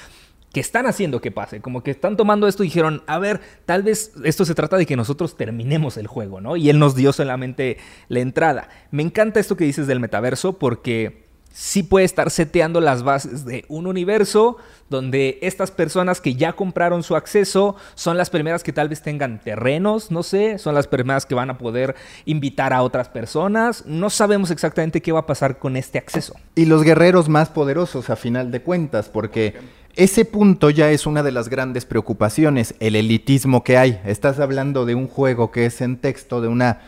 que 0.52 0.60
están 0.60 0.84
haciendo 0.84 1.22
que 1.22 1.30
pase, 1.30 1.62
como 1.62 1.82
que 1.82 1.92
están 1.92 2.14
tomando 2.14 2.46
esto 2.46 2.62
y 2.62 2.66
dijeron, 2.66 3.04
a 3.06 3.18
ver, 3.18 3.40
tal 3.64 3.84
vez 3.84 4.12
esto 4.22 4.44
se 4.44 4.54
trata 4.54 4.76
de 4.76 4.84
que 4.84 4.96
nosotros 4.96 5.34
terminemos 5.34 5.96
el 5.96 6.08
juego, 6.08 6.42
¿no? 6.42 6.58
Y 6.58 6.68
él 6.68 6.78
nos 6.78 6.94
dio 6.94 7.14
solamente 7.14 7.78
la 8.08 8.20
entrada. 8.20 8.68
Me 8.90 9.02
encanta 9.02 9.40
esto 9.40 9.56
que 9.56 9.64
dices 9.64 9.86
del 9.86 9.98
metaverso 9.98 10.58
porque 10.58 11.27
sí 11.58 11.82
puede 11.82 12.04
estar 12.04 12.30
seteando 12.30 12.80
las 12.80 13.02
bases 13.02 13.44
de 13.44 13.64
un 13.66 13.88
universo 13.88 14.58
donde 14.90 15.40
estas 15.42 15.72
personas 15.72 16.20
que 16.20 16.36
ya 16.36 16.52
compraron 16.52 17.02
su 17.02 17.16
acceso 17.16 17.74
son 17.96 18.16
las 18.16 18.30
primeras 18.30 18.62
que 18.62 18.72
tal 18.72 18.88
vez 18.88 19.02
tengan 19.02 19.40
terrenos, 19.40 20.12
no 20.12 20.22
sé, 20.22 20.58
son 20.58 20.76
las 20.76 20.86
primeras 20.86 21.26
que 21.26 21.34
van 21.34 21.50
a 21.50 21.58
poder 21.58 21.96
invitar 22.26 22.72
a 22.72 22.82
otras 22.82 23.08
personas. 23.08 23.84
No 23.86 24.08
sabemos 24.08 24.52
exactamente 24.52 25.02
qué 25.02 25.10
va 25.10 25.18
a 25.18 25.26
pasar 25.26 25.58
con 25.58 25.76
este 25.76 25.98
acceso. 25.98 26.34
Y 26.54 26.66
los 26.66 26.84
guerreros 26.84 27.28
más 27.28 27.48
poderosos 27.48 28.08
a 28.08 28.14
final 28.14 28.52
de 28.52 28.62
cuentas, 28.62 29.08
porque 29.08 29.56
ese 29.96 30.24
punto 30.24 30.70
ya 30.70 30.92
es 30.92 31.06
una 31.06 31.24
de 31.24 31.32
las 31.32 31.48
grandes 31.48 31.86
preocupaciones, 31.86 32.76
el 32.78 32.94
elitismo 32.94 33.64
que 33.64 33.76
hay. 33.76 34.00
Estás 34.04 34.38
hablando 34.38 34.86
de 34.86 34.94
un 34.94 35.08
juego 35.08 35.50
que 35.50 35.66
es 35.66 35.80
en 35.80 35.96
texto, 35.96 36.40
de 36.40 36.46
una 36.46 36.82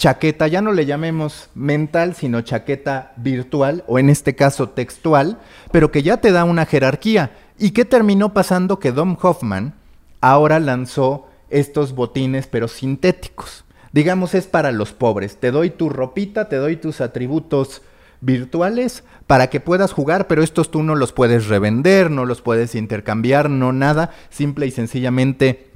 chaqueta, 0.00 0.48
ya 0.48 0.62
no 0.62 0.72
le 0.72 0.86
llamemos 0.86 1.50
mental, 1.54 2.14
sino 2.14 2.40
chaqueta 2.40 3.12
virtual, 3.16 3.84
o 3.86 3.98
en 3.98 4.08
este 4.08 4.34
caso 4.34 4.70
textual, 4.70 5.38
pero 5.72 5.92
que 5.92 6.02
ya 6.02 6.16
te 6.16 6.32
da 6.32 6.44
una 6.44 6.64
jerarquía. 6.64 7.32
¿Y 7.58 7.72
qué 7.72 7.84
terminó 7.84 8.32
pasando? 8.32 8.78
Que 8.78 8.92
Dom 8.92 9.18
Hoffman 9.20 9.74
ahora 10.22 10.58
lanzó 10.58 11.28
estos 11.50 11.94
botines, 11.94 12.46
pero 12.46 12.66
sintéticos. 12.66 13.66
Digamos, 13.92 14.34
es 14.34 14.46
para 14.46 14.72
los 14.72 14.92
pobres. 14.92 15.36
Te 15.36 15.50
doy 15.50 15.68
tu 15.68 15.90
ropita, 15.90 16.48
te 16.48 16.56
doy 16.56 16.76
tus 16.76 17.02
atributos 17.02 17.82
virtuales 18.22 19.04
para 19.26 19.50
que 19.50 19.60
puedas 19.60 19.92
jugar, 19.92 20.28
pero 20.28 20.42
estos 20.42 20.70
tú 20.70 20.82
no 20.82 20.94
los 20.94 21.12
puedes 21.12 21.48
revender, 21.48 22.10
no 22.10 22.24
los 22.24 22.40
puedes 22.40 22.74
intercambiar, 22.74 23.50
no 23.50 23.74
nada, 23.74 24.12
simple 24.30 24.66
y 24.66 24.70
sencillamente 24.70 25.69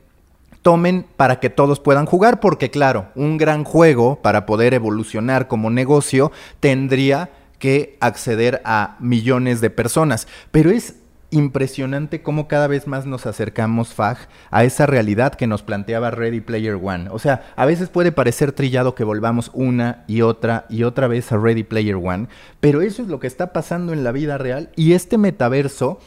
tomen 0.65 1.05
para 1.19 1.41
que 1.41 1.51
todos 1.51 1.79
puedan 1.79 2.07
jugar, 2.07 2.41
porque 2.41 2.71
claro, 2.71 3.09
un 3.15 3.37
gran 3.37 3.65
juego 3.65 4.17
para 4.23 4.47
poder 4.47 4.73
evolucionar 4.73 5.47
como 5.47 5.69
negocio 5.69 6.33
tendría 6.59 7.29
que 7.59 7.99
acceder 8.01 8.63
a 8.65 8.97
millones 8.99 9.61
de 9.61 9.69
personas, 9.69 10.27
pero 10.51 10.71
es 10.71 10.95
impresionante 11.31 12.23
cómo 12.23 12.49
cada 12.49 12.67
vez 12.67 12.87
más 12.87 13.05
nos 13.05 13.27
acercamos, 13.27 13.93
Fag, 13.93 14.17
a 14.51 14.65
esa 14.65 14.87
realidad 14.87 15.35
que 15.35 15.47
nos 15.47 15.63
planteaba 15.63 16.11
Ready 16.11 16.41
Player 16.41 16.79
One. 16.83 17.09
O 17.11 17.19
sea, 17.19 17.45
a 17.57 17.67
veces 17.67 17.91
puede 17.91 18.11
parecer 18.11 18.53
trillado 18.53 18.95
que 18.95 19.05
volvamos 19.05 19.51
una 19.53 20.05
y 20.07 20.23
otra 20.23 20.65
y 20.71 20.85
otra 20.85 21.09
vez 21.09 21.31
a 21.31 21.37
Ready 21.37 21.65
Player 21.65 21.97
One, 21.97 22.29
pero 22.61 22.81
eso 22.81 23.03
es 23.03 23.09
lo 23.09 23.21
que 23.21 23.27
está 23.27 23.53
pasando 23.53 23.93
en 23.93 24.03
la 24.03 24.13
vida 24.13 24.39
real 24.39 24.71
y 24.77 24.93
este 24.95 25.19
metaverso 25.19 25.99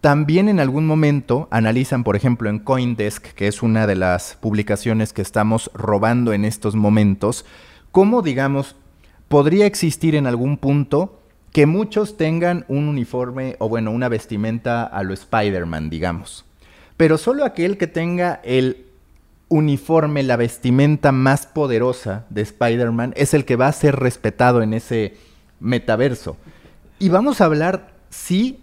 también 0.00 0.48
en 0.48 0.60
algún 0.60 0.86
momento 0.86 1.46
analizan, 1.50 2.04
por 2.04 2.16
ejemplo, 2.16 2.48
en 2.48 2.58
Coindesk, 2.58 3.34
que 3.34 3.46
es 3.46 3.62
una 3.62 3.86
de 3.86 3.96
las 3.96 4.36
publicaciones 4.40 5.12
que 5.12 5.22
estamos 5.22 5.70
robando 5.74 6.32
en 6.32 6.44
estos 6.44 6.74
momentos, 6.74 7.44
cómo, 7.92 8.22
digamos, 8.22 8.76
podría 9.28 9.66
existir 9.66 10.14
en 10.14 10.26
algún 10.26 10.56
punto 10.56 11.20
que 11.52 11.66
muchos 11.66 12.16
tengan 12.16 12.64
un 12.68 12.88
uniforme 12.88 13.56
o 13.58 13.68
bueno, 13.68 13.90
una 13.90 14.08
vestimenta 14.08 14.84
a 14.84 15.02
lo 15.02 15.12
Spider-Man, 15.12 15.90
digamos. 15.90 16.44
Pero 16.96 17.18
solo 17.18 17.44
aquel 17.44 17.76
que 17.76 17.86
tenga 17.86 18.40
el 18.44 18.86
uniforme, 19.48 20.22
la 20.22 20.36
vestimenta 20.36 21.12
más 21.12 21.46
poderosa 21.46 22.24
de 22.30 22.42
Spider-Man 22.42 23.12
es 23.16 23.34
el 23.34 23.44
que 23.44 23.56
va 23.56 23.66
a 23.66 23.72
ser 23.72 23.96
respetado 23.96 24.62
en 24.62 24.74
ese 24.74 25.16
metaverso. 25.58 26.36
Y 26.98 27.08
vamos 27.08 27.40
a 27.40 27.46
hablar, 27.46 27.92
sí, 28.10 28.60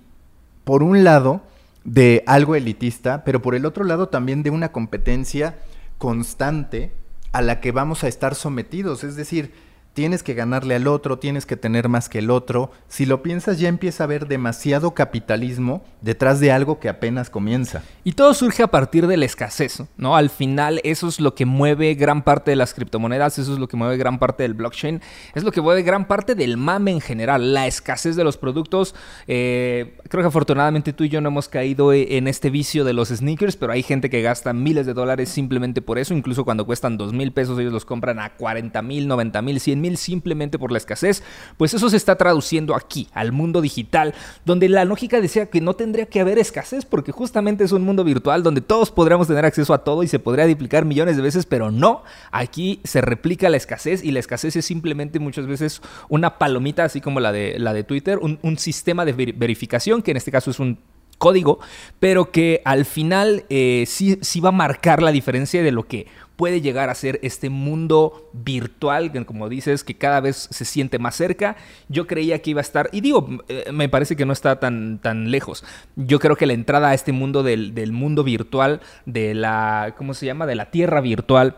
por 0.67 0.83
un 0.83 1.05
lado, 1.05 1.43
de 1.86 2.25
algo 2.27 2.53
elitista, 2.53 3.24
pero 3.24 3.41
por 3.41 3.55
el 3.55 3.65
otro 3.65 3.86
lado 3.86 4.09
también 4.09 4.43
de 4.43 4.50
una 4.50 4.74
competencia 4.74 5.57
constante 5.97 6.91
a 7.31 7.41
la 7.41 7.62
que 7.62 7.71
vamos 7.71 8.03
a 8.03 8.09
estar 8.09 8.36
sometidos. 8.36 9.05
Es 9.05 9.15
decir, 9.15 9.53
tienes 9.97 10.21
que 10.21 10.35
ganarle 10.35 10.75
al 10.75 10.85
otro, 10.85 11.17
tienes 11.17 11.47
que 11.47 11.57
tener 11.57 11.89
más 11.89 12.07
que 12.07 12.19
el 12.19 12.29
otro. 12.29 12.69
Si 12.87 13.07
lo 13.07 13.23
piensas 13.23 13.57
ya 13.57 13.67
empieza 13.67 14.03
a 14.03 14.05
haber 14.05 14.27
demasiado 14.27 14.93
capitalismo 14.93 15.83
detrás 16.01 16.39
de 16.39 16.51
algo 16.51 16.79
que 16.79 16.87
apenas 16.87 17.31
comienza. 17.31 17.81
Y 18.03 18.11
todo 18.11 18.35
surge 18.35 18.61
a 18.61 18.67
partir 18.67 19.07
de 19.07 19.17
la 19.17 19.25
escasez, 19.25 19.81
¿no? 19.97 20.15
Al 20.15 20.29
final 20.29 20.81
eso 20.83 21.07
es 21.07 21.19
lo 21.19 21.33
que 21.33 21.47
mueve 21.47 21.95
gran 21.95 22.21
parte 22.21 22.51
de 22.51 22.57
las 22.57 22.75
criptomonedas, 22.75 23.39
eso 23.39 23.53
es 23.53 23.57
lo 23.57 23.67
que 23.67 23.75
mueve 23.75 23.97
gran 23.97 24.19
parte 24.19 24.43
del 24.43 24.53
blockchain, 24.53 25.01
es 25.33 25.43
lo 25.43 25.51
que 25.51 25.61
mueve 25.61 25.81
gran 25.81 26.05
parte 26.05 26.35
del 26.35 26.57
mame 26.57 26.91
en 26.91 27.01
general, 27.01 27.55
la 27.55 27.65
escasez 27.65 28.15
de 28.15 28.23
los 28.23 28.37
productos. 28.37 28.93
Eh, 29.25 29.97
creo 30.09 30.21
que 30.21 30.27
afortunadamente 30.27 30.93
tú 30.93 31.05
y 31.05 31.09
yo 31.09 31.21
no 31.21 31.29
hemos 31.29 31.49
caído 31.49 31.91
e, 31.91 32.17
en 32.17 32.27
este 32.27 32.51
vicio 32.51 32.83
de 32.83 32.93
los 32.93 33.09
sneakers, 33.09 33.55
pero 33.55 33.73
hay 33.73 33.81
gente 33.81 34.11
que 34.11 34.21
gasta 34.21 34.53
miles 34.53 34.85
de 34.85 34.93
dólares 34.93 35.29
simplemente 35.29 35.81
por 35.81 35.97
eso, 35.97 36.13
incluso 36.13 36.45
cuando 36.45 36.67
cuestan 36.67 36.99
dos 36.99 37.13
mil 37.13 37.31
pesos 37.31 37.57
ellos 37.57 37.73
los 37.73 37.83
compran 37.83 38.19
a 38.19 38.35
40 38.35 38.79
mil, 38.83 39.07
90 39.07 39.41
mil, 39.41 39.59
100 39.59 39.81
mil 39.81 39.87
simplemente 39.96 40.60
por 40.60 40.72
la 40.72 40.79
escasez, 40.79 41.24
pues 41.56 41.74
eso 41.74 41.89
se 41.89 41.96
está 41.96 42.15
traduciendo 42.17 42.75
aquí, 42.75 43.08
al 43.13 43.32
mundo 43.32 43.62
digital, 43.62 44.13
donde 44.44 44.67
la 44.67 44.84
lógica 44.84 45.22
decía 45.22 45.46
que 45.46 45.62
no 45.62 45.75
tendría 45.75 46.08
que 46.08 46.20
haber 46.20 46.39
escasez 46.39 46.84
porque 46.84 47.12
justamente 47.12 47.63
es 47.63 47.72
un 47.72 47.84
mundo 47.84 48.03
virtual 48.03 48.44
donde 48.44 48.62
todos 48.62 48.91
podríamos 48.91 49.27
tener 49.27 49.46
acceso 49.46 49.74
a 49.74 49.84
todo 49.84 50.03
y 50.03 50.08
se 50.08 50.20
podría 50.20 50.48
duplicar 50.48 50.84
millones 50.84 51.15
de 51.15 51.22
veces, 51.22 51.46
pero 51.46 51.72
no, 51.72 52.03
aquí 52.32 52.82
se 52.84 53.01
replica 53.01 53.50
la 53.50 53.58
escasez 53.58 54.03
y 54.03 54.12
la 54.12 54.20
escasez 54.20 54.56
es 54.56 54.65
simplemente 54.65 55.20
muchas 55.20 55.48
veces 55.48 55.82
una 56.10 56.38
palomita, 56.38 56.84
así 56.84 57.00
como 57.00 57.20
la 57.20 57.32
de, 57.32 57.60
la 57.60 57.74
de 57.74 57.84
Twitter, 57.84 58.20
un, 58.20 58.58
sistema 58.58 59.06
de 59.06 59.13
verificación, 59.13 60.01
que 60.01 60.12
en 60.12 60.17
este 60.17 60.32
caso 60.32 60.50
es 60.50 60.60
un 60.60 60.79
código, 61.17 61.59
pero 62.00 62.31
que 62.31 62.62
al 62.65 62.86
final 62.86 63.45
eh, 63.50 63.86
sí, 63.88 64.19
sí, 64.21 64.39
va 64.39 64.50
a 64.50 64.53
marcar 64.53 65.01
la 65.01 65.12
diferencia 65.12 65.63
de 65.63 65.71
lo 65.71 65.83
que 65.83 66.07
puede 66.36 66.62
llegar 66.62 66.89
a 66.89 66.95
ser 66.95 67.19
este 67.24 67.50
mundo 67.50 68.29
virtual, 68.31 69.12
que 69.12 69.25
como 69.25 69.50
dices, 69.50 69.83
que 69.83 69.95
cada 69.95 70.21
vez 70.21 70.47
se 70.51 70.65
siente 70.65 71.00
más 71.00 71.15
cerca. 71.15 71.57
Yo 71.89 72.07
creía 72.07 72.41
que 72.41 72.51
iba 72.51 72.62
a 72.62 72.62
estar, 72.62 72.89
y 72.91 73.01
digo, 73.01 73.27
eh, 73.50 73.65
me 73.74 73.89
parece 73.89 74.15
que 74.15 74.25
no 74.25 74.33
está 74.33 74.59
tan, 74.59 75.00
tan 75.00 75.31
lejos. 75.31 75.65
Yo 75.95 76.19
creo 76.19 76.36
que 76.36 76.45
la 76.45 76.53
entrada 76.53 76.89
a 76.89 76.93
este 76.93 77.12
mundo 77.12 77.43
del, 77.43 77.91
mundo 77.91 78.24
virtual, 78.24 78.81
de 79.05 79.33
la, 79.33 79.95
¿cómo 79.97 80.13
se 80.13 80.27
llama? 80.27 80.45
De 80.45 80.55
la 80.55 80.69
tierra 80.69 81.01
virtual. 81.01 81.57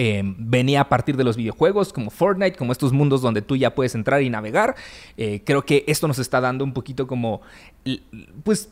Eh, 0.00 0.22
venía 0.24 0.82
a 0.82 0.88
partir 0.88 1.16
de 1.16 1.24
los 1.24 1.36
videojuegos 1.36 1.92
como 1.92 2.12
Fortnite, 2.12 2.56
como 2.56 2.70
estos 2.70 2.92
mundos 2.92 3.20
donde 3.20 3.42
tú 3.42 3.56
ya 3.56 3.74
puedes 3.74 3.96
entrar 3.96 4.22
y 4.22 4.30
navegar. 4.30 4.76
Eh, 5.16 5.42
creo 5.44 5.66
que 5.66 5.82
esto 5.88 6.06
nos 6.06 6.20
está 6.20 6.40
dando 6.40 6.62
un 6.62 6.72
poquito 6.72 7.08
como, 7.08 7.40
pues, 8.44 8.68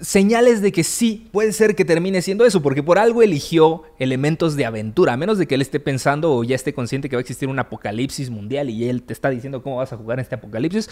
señales 0.00 0.62
de 0.62 0.72
que 0.72 0.84
sí, 0.84 1.28
puede 1.32 1.52
ser 1.52 1.74
que 1.74 1.84
termine 1.84 2.22
siendo 2.22 2.46
eso, 2.46 2.62
porque 2.62 2.82
por 2.82 2.98
algo 2.98 3.22
eligió 3.22 3.82
elementos 3.98 4.56
de 4.56 4.64
aventura, 4.64 5.12
a 5.12 5.16
menos 5.18 5.36
de 5.36 5.46
que 5.46 5.54
él 5.54 5.60
esté 5.60 5.80
pensando 5.80 6.34
o 6.34 6.42
ya 6.44 6.54
esté 6.54 6.72
consciente 6.72 7.10
que 7.10 7.16
va 7.16 7.20
a 7.20 7.22
existir 7.22 7.46
un 7.46 7.58
apocalipsis 7.58 8.30
mundial 8.30 8.70
y 8.70 8.88
él 8.88 9.02
te 9.02 9.12
está 9.12 9.28
diciendo 9.28 9.62
cómo 9.62 9.76
vas 9.76 9.92
a 9.92 9.98
jugar 9.98 10.18
en 10.18 10.22
este 10.22 10.36
apocalipsis. 10.36 10.88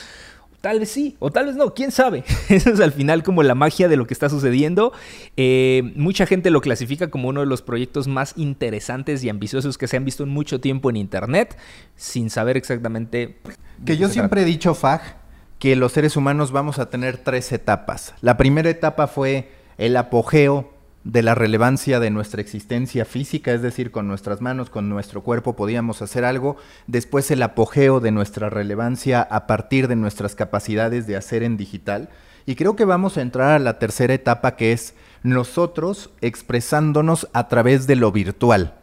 Tal 0.61 0.81
vez 0.81 0.91
sí, 0.91 1.17
o 1.19 1.31
tal 1.31 1.47
vez 1.47 1.57
no, 1.57 1.75
quién 1.75 1.91
sabe. 1.91 2.25
Eso 2.49 2.71
es 2.71 2.81
al 2.81 2.93
final 2.93 3.23
como 3.23 3.43
la 3.43 3.55
magia 3.55 3.89
de 3.89 3.97
lo 3.97 4.07
que 4.07 4.15
está 4.15 4.29
sucediendo. 4.29 4.93
Eh, 5.37 5.93
mucha 5.95 6.27
gente 6.27 6.51
lo 6.51 6.61
clasifica 6.61 7.09
como 7.11 7.29
uno 7.29 7.41
de 7.41 7.47
los 7.47 7.63
proyectos 7.63 8.09
más 8.09 8.35
interesantes 8.37 9.23
y 9.23 9.29
ambiciosos 9.29 9.79
que 9.79 9.87
se 9.87 9.97
han 9.97 10.05
visto 10.05 10.23
en 10.23 10.31
mucho 10.31 10.61
tiempo 10.61 10.91
en 10.91 10.97
Internet, 10.97 11.57
sin 11.95 12.31
saber 12.31 12.57
exactamente... 12.57 13.39
Que 13.85 13.97
yo 13.97 14.09
siempre 14.09 14.43
he 14.43 14.45
dicho, 14.45 14.75
Fag, 14.75 15.19
que 15.59 15.77
los 15.77 15.93
seres 15.93 16.17
humanos 16.17 16.53
vamos 16.53 16.79
a 16.79 16.91
tener 16.91 17.19
tres 17.19 17.53
etapas. 17.53 18.15
La 18.21 18.37
primera 18.37 18.71
etapa 18.71 19.07
fue 19.07 19.51
el 19.79 19.97
apogeo 19.97 20.76
de 21.07 21.23
la 21.23 21.37
relevancia 21.37 22.01
de 22.01 22.11
nuestra 22.11 22.41
existencia 22.41 23.05
física, 23.05 23.53
es 23.53 23.63
decir, 23.63 23.93
con 23.93 24.09
nuestras 24.09 24.41
manos, 24.41 24.71
con 24.71 24.89
nuestro 24.89 25.23
cuerpo 25.23 25.55
podíamos 25.55 26.03
hacer 26.03 26.25
algo. 26.25 26.57
Después 26.89 27.31
el 27.31 27.43
apogeo 27.45 28.01
de 28.01 28.11
nuestra 28.11 28.51
relevancia 28.51 29.23
a 29.23 29.47
partir 29.47 29.87
de 29.87 29.95
nuestras 29.95 30.35
capacidades 30.35 31.07
de 31.07 31.17
hacer 31.17 31.45
en 31.45 31.57
digital. 31.57 32.09
Y 32.45 32.57
creo 32.57 32.75
que 32.75 32.85
vamos 32.85 33.17
a 33.17 33.23
entrar 33.23 33.53
a 33.53 33.61
la 33.61 33.79
tercera 33.79 34.15
etapa 34.15 34.57
que 34.57 34.73
es 34.73 34.95
nosotros 35.23 36.11
expresándonos 36.23 37.29
a 37.33 37.47
través 37.47 37.87
de 37.87 37.95
lo 37.95 38.11
virtual. 38.11 38.75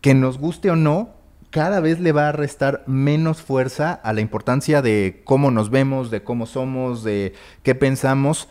Que 0.00 0.14
nos 0.14 0.38
guste 0.38 0.68
o 0.68 0.74
no, 0.76 1.10
cada 1.50 1.78
vez 1.78 2.00
le 2.00 2.10
va 2.10 2.28
a 2.28 2.32
restar 2.32 2.82
menos 2.88 3.40
fuerza 3.40 3.92
a 3.92 4.12
la 4.12 4.20
importancia 4.20 4.82
de 4.82 5.22
cómo 5.24 5.52
nos 5.52 5.70
vemos, 5.70 6.10
de 6.10 6.24
cómo 6.24 6.46
somos, 6.46 7.04
de 7.04 7.34
qué 7.62 7.76
pensamos, 7.76 8.48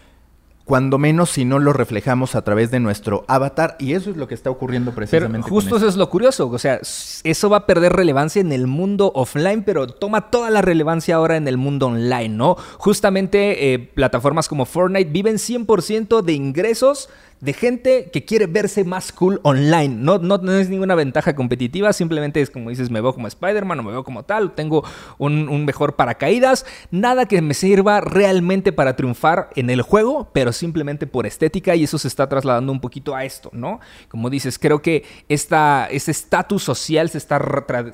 cuando 0.65 0.97
menos 0.97 1.29
si 1.31 1.45
no 1.45 1.59
lo 1.59 1.73
reflejamos 1.73 2.35
a 2.35 2.43
través 2.43 2.71
de 2.71 2.79
nuestro 2.79 3.25
avatar 3.27 3.75
y 3.79 3.93
eso 3.93 4.11
es 4.11 4.17
lo 4.17 4.27
que 4.27 4.35
está 4.35 4.49
ocurriendo 4.49 4.93
precisamente. 4.93 5.45
Pero 5.45 5.55
justo 5.55 5.77
eso 5.77 5.87
es 5.87 5.95
lo 5.95 6.09
curioso, 6.09 6.47
o 6.49 6.59
sea, 6.59 6.79
eso 7.23 7.49
va 7.49 7.57
a 7.57 7.65
perder 7.65 7.93
relevancia 7.93 8.39
en 8.39 8.51
el 8.51 8.67
mundo 8.67 9.11
offline, 9.15 9.63
pero 9.63 9.87
toma 9.87 10.31
toda 10.31 10.49
la 10.49 10.61
relevancia 10.61 11.15
ahora 11.15 11.37
en 11.37 11.47
el 11.47 11.57
mundo 11.57 11.87
online, 11.87 12.29
¿no? 12.29 12.55
Justamente 12.77 13.73
eh, 13.73 13.79
plataformas 13.79 14.47
como 14.47 14.65
Fortnite 14.65 15.11
viven 15.11 15.35
100% 15.35 16.21
de 16.21 16.33
ingresos 16.33 17.09
de 17.41 17.53
gente 17.53 18.09
que 18.13 18.23
quiere 18.23 18.45
verse 18.45 18.83
más 18.83 19.11
cool 19.11 19.39
online. 19.43 19.95
No, 19.95 20.19
no, 20.19 20.35
es 20.53 20.69
ninguna 20.69 20.95
ventaja 20.95 21.35
competitiva, 21.35 21.91
simplemente 21.91 22.39
es 22.39 22.51
como 22.51 22.69
dices, 22.69 22.91
me 22.91 23.01
veo 23.01 23.13
como 23.13 23.27
Spider-Man 23.27 23.79
o 23.79 23.83
me 23.83 23.91
veo 23.91 24.03
como 24.03 24.23
tal, 24.23 24.53
tengo 24.53 24.83
un, 25.17 25.65
mejor 25.65 25.95
paracaídas. 25.95 26.65
Nada 26.91 27.25
que 27.25 27.41
me 27.41 27.55
sirva 27.55 27.99
realmente 27.99 28.71
para 28.71 28.95
triunfar 28.95 29.49
en 29.55 29.71
el 29.71 29.81
juego, 29.81 30.29
pero 30.33 30.53
simplemente 30.53 31.07
por 31.07 31.25
estética 31.25 31.75
y 31.75 31.83
eso 31.83 31.97
se 31.97 32.07
está 32.07 32.29
trasladando 32.29 32.71
un 32.71 32.79
poquito 32.79 33.15
a 33.15 33.25
esto, 33.25 33.49
¿no? 33.53 33.79
Como 34.07 34.29
dices, 34.29 34.59
creo 34.59 34.81
que 34.81 35.03
esta, 35.27 35.87
este 35.89 36.11
estatus 36.11 36.63
social 36.63 37.09
se 37.11 37.17
está 37.17 37.39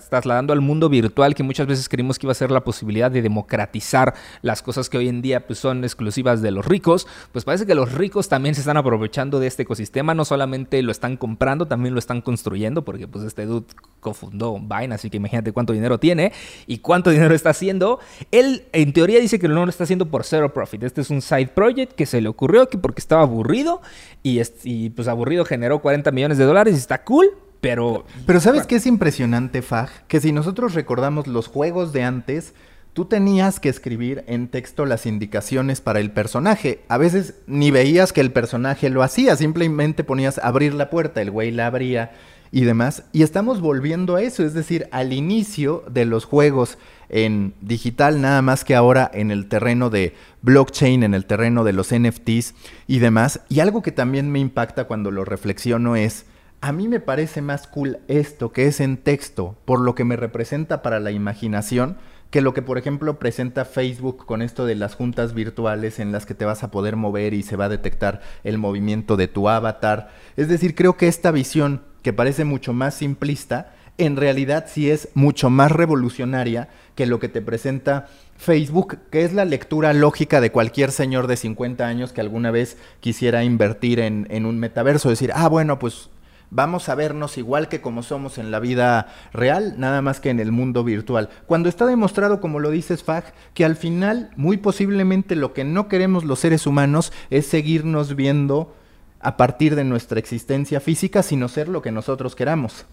trasladando 0.10 0.54
al 0.54 0.62
mundo 0.62 0.90
virtual 0.90 1.36
que 1.36 1.44
muchas 1.44 1.68
veces 1.68 1.90
creímos 1.90 2.18
que 2.18 2.26
iba 2.26 2.32
a 2.32 2.36
ser 2.36 2.52
la 2.52 2.64
posibilidad 2.64 3.12
de 3.12 3.22
democratizar 3.22 4.14
las 4.42 4.62
cosas 4.62 4.90
que 4.90 4.98
hoy 4.98 5.08
en 5.08 5.22
día 5.22 5.46
pues, 5.46 5.60
son 5.60 5.84
exclusivas 5.84 6.42
de 6.42 6.52
los 6.52 6.66
ricos. 6.66 7.08
Pues 7.32 7.46
parece 7.46 7.66
que 7.66 7.76
los 7.76 7.94
ricos 7.94 8.30
también 8.30 8.56
se 8.56 8.62
están 8.62 8.78
aprovechando 8.78 9.40
de 9.40 9.48
este 9.48 9.64
ecosistema. 9.64 10.14
No 10.14 10.26
solamente 10.26 10.82
lo 10.82 10.92
están 10.92 11.18
comprando, 11.18 11.68
también 11.68 11.94
lo 11.94 12.00
están 12.00 12.22
construyendo, 12.22 12.86
porque 12.86 13.08
pues 13.08 13.26
este 13.26 13.46
dude 13.46 13.68
cofundó 14.00 14.58
Vine, 14.60 14.96
así 14.96 15.10
que 15.10 15.18
imagínate 15.18 15.52
cuánto 15.52 15.74
dinero 15.74 16.00
tiene 16.00 16.32
y 16.66 16.80
cuánto 16.80 17.10
dinero 17.18 17.36
está 17.36 17.50
haciendo. 17.50 18.00
Él 18.32 18.66
en 18.72 18.94
teoría 18.94 19.20
dice 19.20 19.40
que 19.40 19.48
no 19.48 19.66
lo 19.66 19.70
está 19.70 19.84
haciendo 19.84 20.08
por 20.08 20.24
zero 20.24 20.54
profit. 20.54 20.84
Este 20.84 21.02
es 21.02 21.10
un 21.10 21.22
side 21.22 21.48
project 21.48 21.94
que 21.94 22.06
se 22.06 22.22
le 22.22 22.30
ocurrió 22.30 22.70
que 22.70 22.78
porque 22.78 23.00
estaba 23.00 23.24
aburrido 23.24 23.82
y, 24.24 24.42
y 24.64 24.90
pues 24.92 25.08
aburrido 25.08 25.46
generó 25.46 25.80
40 25.80 26.12
millones 26.12 26.38
de 26.38 26.46
dólares 26.46 26.76
y 26.76 26.78
está 26.78 27.04
cool, 27.04 27.32
pero... 27.62 28.06
Pero 28.26 28.40
¿sabes 28.40 28.66
qué 28.66 28.76
es 28.76 28.86
impresionante, 28.86 29.62
Fag? 29.62 30.08
Que 30.08 30.20
si 30.20 30.32
nosotros 30.32 30.74
recordamos 30.74 31.28
los 31.28 31.48
juegos 31.48 31.94
de 31.94 32.04
antes, 32.04 32.54
tú 32.94 33.06
tenías 33.06 33.60
que 33.60 33.70
escribir 33.70 34.24
en 34.28 34.48
texto 34.48 34.86
las 34.86 35.06
indicaciones 35.06 35.82
para 35.82 36.00
el 36.00 36.12
personaje. 36.12 36.82
A 36.88 36.98
veces 36.98 37.36
ni 37.46 37.70
veías 37.70 38.12
que 38.12 38.22
el 38.22 38.32
personaje 38.32 38.90
lo 38.90 39.04
hacía, 39.04 39.36
simplemente 39.36 40.04
ponías 40.04 40.40
abrir 40.40 40.74
la 40.74 40.90
puerta, 40.90 41.22
el 41.22 41.30
güey 41.30 41.52
la 41.52 41.68
abría 41.68 42.12
y 42.52 42.64
demás. 42.64 43.04
Y 43.12 43.24
estamos 43.24 43.62
volviendo 43.62 44.16
a 44.16 44.22
eso, 44.22 44.44
es 44.44 44.54
decir, 44.54 44.88
al 44.92 45.14
inicio 45.14 45.84
de 45.92 46.06
los 46.06 46.26
juegos 46.26 46.78
en 47.10 47.54
digital, 47.62 48.20
nada 48.20 48.42
más 48.42 48.66
que 48.66 48.76
ahora 48.76 49.10
en 49.14 49.32
el 49.32 49.48
terreno 49.48 49.90
de 49.90 50.16
blockchain, 50.42 51.04
en 51.04 51.14
el 51.14 51.26
terreno 51.26 51.64
de 51.64 51.74
los 51.74 51.94
NFTs 51.94 52.56
y 52.88 53.00
demás. 53.00 53.42
Y 53.50 53.60
algo 53.60 53.82
que 53.82 53.92
también 53.92 54.32
me 54.32 54.40
impacta 54.40 54.86
cuando 54.86 55.12
lo 55.12 55.24
reflexiono 55.24 55.96
es, 55.96 56.26
a 56.62 56.72
mí 56.72 56.88
me 56.88 57.00
parece 57.00 57.42
más 57.42 57.68
cool 57.68 58.00
esto 58.08 58.52
que 58.52 58.68
es 58.68 58.80
en 58.80 58.98
texto, 58.98 59.56
por 59.66 59.80
lo 59.80 59.96
que 59.96 60.04
me 60.04 60.16
representa 60.16 60.82
para 60.82 61.00
la 61.00 61.12
imaginación, 61.12 61.98
que 62.32 62.42
lo 62.42 62.54
que 62.54 62.62
por 62.62 62.78
ejemplo 62.78 63.20
presenta 63.20 63.64
Facebook 63.64 64.26
con 64.26 64.42
esto 64.42 64.66
de 64.66 64.76
las 64.76 64.96
juntas 64.96 65.34
virtuales 65.34 66.00
en 66.00 66.12
las 66.12 66.26
que 66.26 66.34
te 66.34 66.46
vas 66.46 66.64
a 66.64 66.72
poder 66.72 66.96
mover 66.96 67.34
y 67.34 67.44
se 67.44 67.56
va 67.56 67.66
a 67.66 67.70
detectar 67.70 68.22
el 68.44 68.58
movimiento 68.58 69.16
de 69.16 69.28
tu 69.28 69.48
avatar. 69.50 70.10
Es 70.36 70.50
decir, 70.50 70.76
creo 70.76 70.98
que 70.98 71.08
esta 71.08 71.32
visión, 71.32 71.84
que 72.02 72.14
parece 72.14 72.44
mucho 72.44 72.74
más 72.74 72.96
simplista, 72.96 73.74
en 73.98 74.16
realidad 74.16 74.66
sí 74.68 74.90
es 74.90 75.10
mucho 75.14 75.50
más 75.50 75.72
revolucionaria 75.72 76.70
que 76.96 77.06
lo 77.06 77.20
que 77.20 77.30
te 77.30 77.42
presenta 77.42 78.08
Facebook, 78.38 79.00
que 79.10 79.24
es 79.24 79.34
la 79.34 79.46
lectura 79.46 79.94
lógica 79.94 80.42
de 80.42 80.52
cualquier 80.52 80.92
señor 80.92 81.28
de 81.28 81.38
50 81.38 81.86
años 81.86 82.14
que 82.14 82.22
alguna 82.22 82.52
vez 82.52 82.78
quisiera 83.00 83.44
invertir 83.44 84.00
en, 84.00 84.46
un 84.46 84.60
metaverso, 84.60 85.10
decir, 85.10 85.32
ah, 85.34 85.48
bueno, 85.48 85.80
pues 85.80 86.10
vamos 86.50 86.90
a 86.90 86.96
vernos 86.96 87.38
igual 87.38 87.68
que 87.68 87.82
como 87.82 88.04
somos 88.04 88.38
en 88.38 88.52
la 88.52 88.60
vida 88.60 89.08
real, 89.34 89.76
nada 89.78 90.02
más 90.02 90.20
que 90.20 90.30
en 90.30 90.40
el 90.40 90.52
mundo 90.52 90.84
virtual. 90.84 91.30
Cuando 91.46 91.70
está 91.70 91.86
demostrado, 91.86 92.40
como 92.40 92.60
lo 92.60 92.70
dices 92.72 93.04
Fag, 93.04 93.34
que 93.54 93.66
al 93.66 93.76
final, 93.76 94.32
muy 94.36 94.58
posiblemente 94.58 95.36
lo 95.36 95.54
que 95.54 95.64
no 95.64 95.88
queremos 95.88 96.24
los 96.24 96.40
seres 96.40 96.66
humanos 96.68 97.12
es 97.30 97.48
seguirnos 97.48 98.16
viendo 98.16 98.74
a 99.20 99.36
partir 99.38 99.76
de 99.76 99.84
nuestra 99.84 100.20
existencia 100.20 100.80
física, 100.80 101.24
sino 101.24 101.48
ser 101.48 101.68
lo 101.68 101.82
que 101.82 101.92
nosotros 101.92 102.36
queramos. 102.36 102.86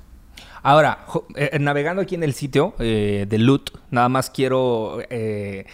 Ahora, 0.62 1.04
eh, 1.36 1.58
navegando 1.60 2.02
aquí 2.02 2.14
en 2.14 2.22
el 2.22 2.32
sitio 2.32 2.74
eh, 2.78 3.26
de 3.28 3.38
Loot, 3.38 3.70
nada 3.90 4.08
más 4.08 4.30
quiero... 4.30 4.98
Eh, 5.10 5.66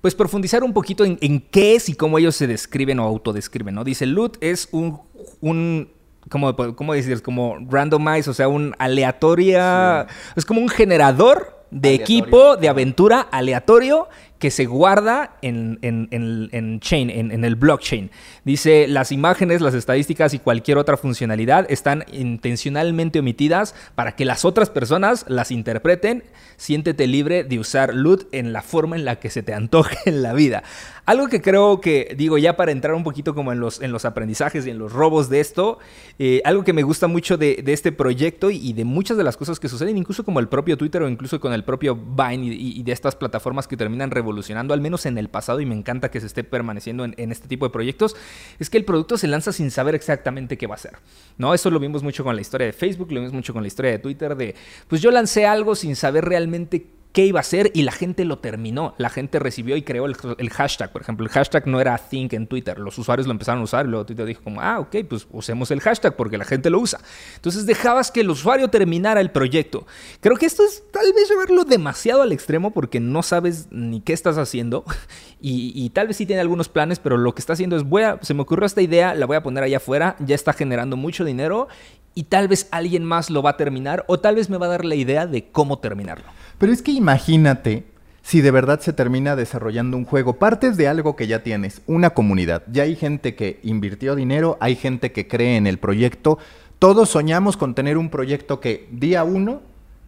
pues 0.00 0.14
profundizar 0.14 0.62
un 0.62 0.72
poquito 0.72 1.04
en, 1.04 1.40
qué 1.50 1.74
es 1.74 1.88
y 1.88 1.94
cómo 1.94 2.18
ellos 2.18 2.36
se 2.36 2.46
describen 2.46 3.00
o 3.00 3.02
autodescriben, 3.02 3.74
¿no? 3.74 3.82
Dice, 3.82 4.06
Loot 4.06 4.36
es 4.40 4.68
un 4.70 5.88
¿cómo, 6.30 6.54
¿cómo 6.74 6.94
decir? 6.94 7.22
Como 7.22 7.58
randomize, 7.70 8.30
o 8.30 8.34
sea, 8.34 8.48
un 8.48 8.74
aleatoria, 8.78 10.06
es 10.36 10.44
como 10.44 10.60
un 10.60 10.68
generador 10.68 11.58
de 11.70 11.94
equipo 11.94 12.56
de 12.56 12.68
aventura 12.68 13.20
aleatorio 13.20 14.08
que 14.38 14.50
se 14.50 14.66
guarda 14.66 15.36
en, 15.42 15.78
en, 15.82 16.80
chain, 16.80 17.10
en, 17.10 17.44
el 17.44 17.56
blockchain. 17.56 18.10
Dice, 18.44 18.86
las 18.86 19.10
imágenes, 19.10 19.60
las 19.60 19.74
estadísticas 19.74 20.32
y 20.32 20.38
cualquier 20.38 20.78
otra 20.78 20.96
funcionalidad 20.96 21.66
están 21.70 22.04
intencionalmente 22.12 23.18
omitidas 23.18 23.74
para 23.94 24.14
que 24.14 24.24
las 24.24 24.44
otras 24.44 24.70
personas 24.70 25.24
las 25.28 25.50
interpreten. 25.50 26.22
Siéntete 26.56 27.06
libre 27.06 27.44
de 27.44 27.58
usar 27.58 27.94
loot 27.94 28.28
en 28.32 28.52
la 28.52 28.62
forma 28.62 28.96
en 28.96 29.04
la 29.04 29.16
que 29.16 29.30
se 29.30 29.42
te 29.42 29.54
antoje 29.54 29.96
en 30.06 30.22
la 30.22 30.32
vida. 30.34 30.62
Algo 31.04 31.28
que 31.28 31.40
creo 31.40 31.80
que, 31.80 32.14
digo, 32.16 32.36
ya 32.36 32.56
para 32.56 32.70
entrar 32.70 32.94
un 32.94 33.02
poquito 33.02 33.34
como 33.34 33.50
en 33.52 33.60
los, 33.60 33.80
en 33.80 33.92
los 33.92 34.04
aprendizajes 34.04 34.66
y 34.66 34.70
en 34.70 34.78
los 34.78 34.92
robos 34.92 35.30
de 35.30 35.40
esto, 35.40 35.78
eh, 36.18 36.42
algo 36.44 36.64
que 36.64 36.74
me 36.74 36.82
gusta 36.82 37.06
mucho 37.06 37.38
de, 37.38 37.64
este 37.66 37.92
proyecto 37.92 38.50
y, 38.50 38.72
de 38.72 38.84
muchas 38.84 39.16
de 39.16 39.24
las 39.24 39.36
cosas 39.36 39.58
que 39.58 39.68
suceden, 39.68 39.96
incluso 39.96 40.24
como 40.24 40.38
el 40.38 40.48
propio 40.48 40.76
Twitter 40.76 41.02
o 41.02 41.08
incluso 41.08 41.40
con 41.40 41.52
el 41.54 41.64
propio 41.64 41.96
Vine 41.96 42.46
y, 42.46 42.78
y 42.78 42.82
de 42.82 42.92
estas 42.92 43.16
plataformas 43.16 43.66
que 43.66 43.76
terminan 43.76 44.10
revolucionando 44.10 44.27
evolucionando, 44.28 44.74
al 44.74 44.80
menos 44.80 45.06
en 45.06 45.18
el 45.18 45.28
pasado, 45.28 45.60
y 45.60 45.66
me 45.66 45.74
encanta 45.74 46.10
que 46.10 46.20
se 46.20 46.26
esté 46.26 46.44
permaneciendo 46.44 47.04
en, 47.04 47.32
este 47.32 47.48
tipo 47.48 47.66
de 47.66 47.70
proyectos, 47.70 48.16
es 48.58 48.70
que 48.70 48.78
el 48.78 48.84
producto 48.84 49.16
se 49.16 49.26
lanza 49.26 49.52
sin 49.52 49.70
saber 49.70 49.94
exactamente 49.94 50.58
qué 50.58 50.66
va 50.66 50.74
a 50.74 50.78
ser. 50.78 50.98
¿no? 51.36 51.54
Eso 51.54 51.70
lo 51.70 51.80
vimos 51.80 52.02
mucho 52.02 52.24
con 52.24 52.34
la 52.34 52.40
historia 52.40 52.66
de 52.66 52.72
Facebook, 52.72 53.10
lo 53.10 53.20
vimos 53.20 53.32
mucho 53.32 53.52
con 53.52 53.62
la 53.62 53.68
historia 53.68 53.92
de 53.92 53.98
Twitter, 53.98 54.36
de 54.36 54.54
pues 54.86 55.00
yo 55.00 55.10
lancé 55.10 55.46
algo 55.46 55.74
sin 55.74 55.96
saber 55.96 56.24
realmente 56.24 56.97
qué 57.12 57.24
iba 57.26 57.40
a 57.40 57.42
ser 57.42 57.70
y 57.74 57.82
la 57.82 57.92
gente 57.92 58.24
lo 58.24 58.38
terminó. 58.38 58.94
La 58.98 59.10
gente 59.10 59.38
recibió 59.38 59.76
y 59.76 59.82
creó 59.82 60.06
el, 60.06 60.50
hashtag. 60.50 60.92
Por 60.92 61.02
ejemplo, 61.02 61.24
el 61.24 61.30
hashtag 61.30 61.66
no 61.66 61.80
era 61.80 61.96
think 61.98 62.32
en 62.32 62.46
Twitter. 62.46 62.78
Los 62.78 62.98
usuarios 62.98 63.26
lo 63.26 63.32
empezaron 63.32 63.60
a 63.60 63.64
usar 63.64 63.86
y 63.86 63.88
luego 63.88 64.06
Twitter 64.06 64.26
dijo 64.26 64.42
como, 64.42 64.60
ah, 64.60 64.78
ok, 64.80 64.96
pues 65.08 65.26
usemos 65.30 65.70
el 65.70 65.80
hashtag 65.80 66.16
porque 66.16 66.38
la 66.38 66.44
gente 66.44 66.70
lo 66.70 66.80
usa. 66.80 67.00
Entonces 67.36 67.66
dejabas 67.66 68.10
que 68.10 68.20
el 68.20 68.30
usuario 68.30 68.68
terminara 68.68 69.20
el 69.20 69.30
proyecto. 69.30 69.86
Creo 70.20 70.36
que 70.36 70.46
esto 70.46 70.62
es 70.64 70.82
tal 70.90 71.12
vez 71.12 71.28
llevarlo 71.28 71.64
demasiado 71.64 72.22
al 72.22 72.32
extremo 72.32 72.72
porque 72.72 73.00
no 73.00 73.22
sabes 73.22 73.68
ni 73.70 74.00
qué 74.00 74.12
estás 74.12 74.38
haciendo 74.38 74.84
y, 75.40 75.90
tal 75.90 76.08
vez 76.08 76.16
sí 76.16 76.26
tiene 76.26 76.40
algunos 76.40 76.68
planes, 76.68 76.98
pero 76.98 77.16
lo 77.16 77.34
que 77.34 77.40
está 77.40 77.54
haciendo 77.54 77.76
es, 77.76 77.84
voy 77.84 78.02
a, 78.02 78.18
se 78.22 78.34
me 78.34 78.42
ocurrió 78.42 78.66
esta 78.66 78.82
idea, 78.82 79.14
la 79.14 79.26
voy 79.26 79.36
a 79.36 79.42
poner 79.42 79.64
allá 79.64 79.78
afuera, 79.78 80.16
ya 80.20 80.34
está 80.34 80.52
generando 80.52 80.96
mucho 80.96 81.24
dinero 81.24 81.68
y 82.14 82.24
tal 82.24 82.48
vez 82.48 82.68
alguien 82.70 83.04
más 83.04 83.30
lo 83.30 83.42
va 83.42 83.50
a 83.50 83.56
terminar 83.56 84.04
o 84.08 84.18
tal 84.18 84.34
vez 84.34 84.50
me 84.50 84.58
va 84.58 84.66
a 84.66 84.70
dar 84.70 84.84
la 84.84 84.94
idea 84.94 85.26
de 85.26 85.50
cómo 85.50 85.78
terminarlo. 85.78 86.26
Pero 86.58 86.72
es 86.72 86.82
que 86.82 86.92
imagínate 86.92 87.84
si 88.22 88.42
de 88.42 88.50
verdad 88.50 88.80
se 88.80 88.92
termina 88.92 89.36
desarrollando 89.36 89.96
un 89.96 90.04
juego. 90.04 90.38
Partes 90.38 90.76
de 90.76 90.86
algo 90.86 91.16
que 91.16 91.26
ya 91.26 91.42
tienes, 91.42 91.80
una 91.86 92.10
comunidad. 92.10 92.62
Ya 92.70 92.82
hay 92.82 92.94
gente 92.94 93.34
que 93.34 93.58
invirtió 93.62 94.14
dinero, 94.14 94.58
hay 94.60 94.76
gente 94.76 95.12
que 95.12 95.26
cree 95.26 95.56
en 95.56 95.66
el 95.66 95.78
proyecto. 95.78 96.38
Todos 96.78 97.08
soñamos 97.08 97.56
con 97.56 97.74
tener 97.74 97.96
un 97.96 98.10
proyecto 98.10 98.60
que 98.60 98.86
día 98.90 99.24
uno 99.24 99.62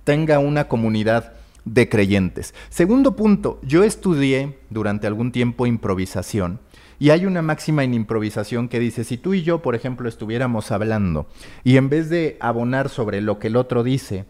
tenga 0.05 0.39
una 0.39 0.69
comunidad 0.69 1.33
de 1.65 1.89
creyentes. 1.89 2.55
Segundo 2.69 3.17
punto, 3.17 3.59
yo 3.63 3.85
estudié 3.85 4.59
durante 4.71 5.07
algún 5.07 5.33
tiempo 5.33 5.67
improvisación 5.67 6.61
y 6.99 7.11
hay 7.11 7.25
una 7.25 7.43
máxima 7.43 7.85
en 7.85 7.95
improvisación 7.95 8.69
que 8.69 8.81
dice, 8.81 9.05
si 9.05 9.17
tú 9.17 9.33
y 9.33 9.43
yo, 9.43 9.63
por 9.63 9.75
ejemplo, 9.75 10.09
estuviéramos 10.09 10.71
hablando 10.73 11.27
y 11.65 11.77
en 11.79 11.89
vez 11.89 12.11
de 12.11 12.37
abonar 12.41 12.91
sobre 12.91 13.23
lo 13.23 13.39
que 13.39 13.47
el 13.47 13.57
otro 13.57 13.83
dice, 13.83 14.27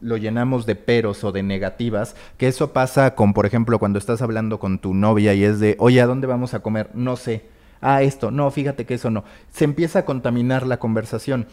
lo 0.00 0.16
llenamos 0.16 0.66
de 0.66 0.76
peros 0.76 1.24
o 1.24 1.32
de 1.32 1.42
negativas, 1.42 2.16
que 2.36 2.48
eso 2.48 2.72
pasa 2.72 3.14
con, 3.14 3.32
por 3.34 3.46
ejemplo, 3.46 3.78
cuando 3.78 3.98
estás 3.98 4.22
hablando 4.22 4.58
con 4.58 4.78
tu 4.78 4.94
novia 4.94 5.34
y 5.34 5.44
es 5.44 5.60
de, 5.60 5.76
oye, 5.78 6.00
¿a 6.00 6.06
dónde 6.06 6.26
vamos 6.26 6.54
a 6.54 6.60
comer? 6.60 6.90
No 6.94 7.16
sé. 7.16 7.44
Ah, 7.80 8.02
esto, 8.02 8.30
no, 8.30 8.50
fíjate 8.50 8.86
que 8.86 8.94
eso 8.94 9.10
no. 9.10 9.24
Se 9.52 9.64
empieza 9.64 10.00
a 10.00 10.04
contaminar 10.04 10.66
la 10.66 10.78
conversación. 10.78 11.46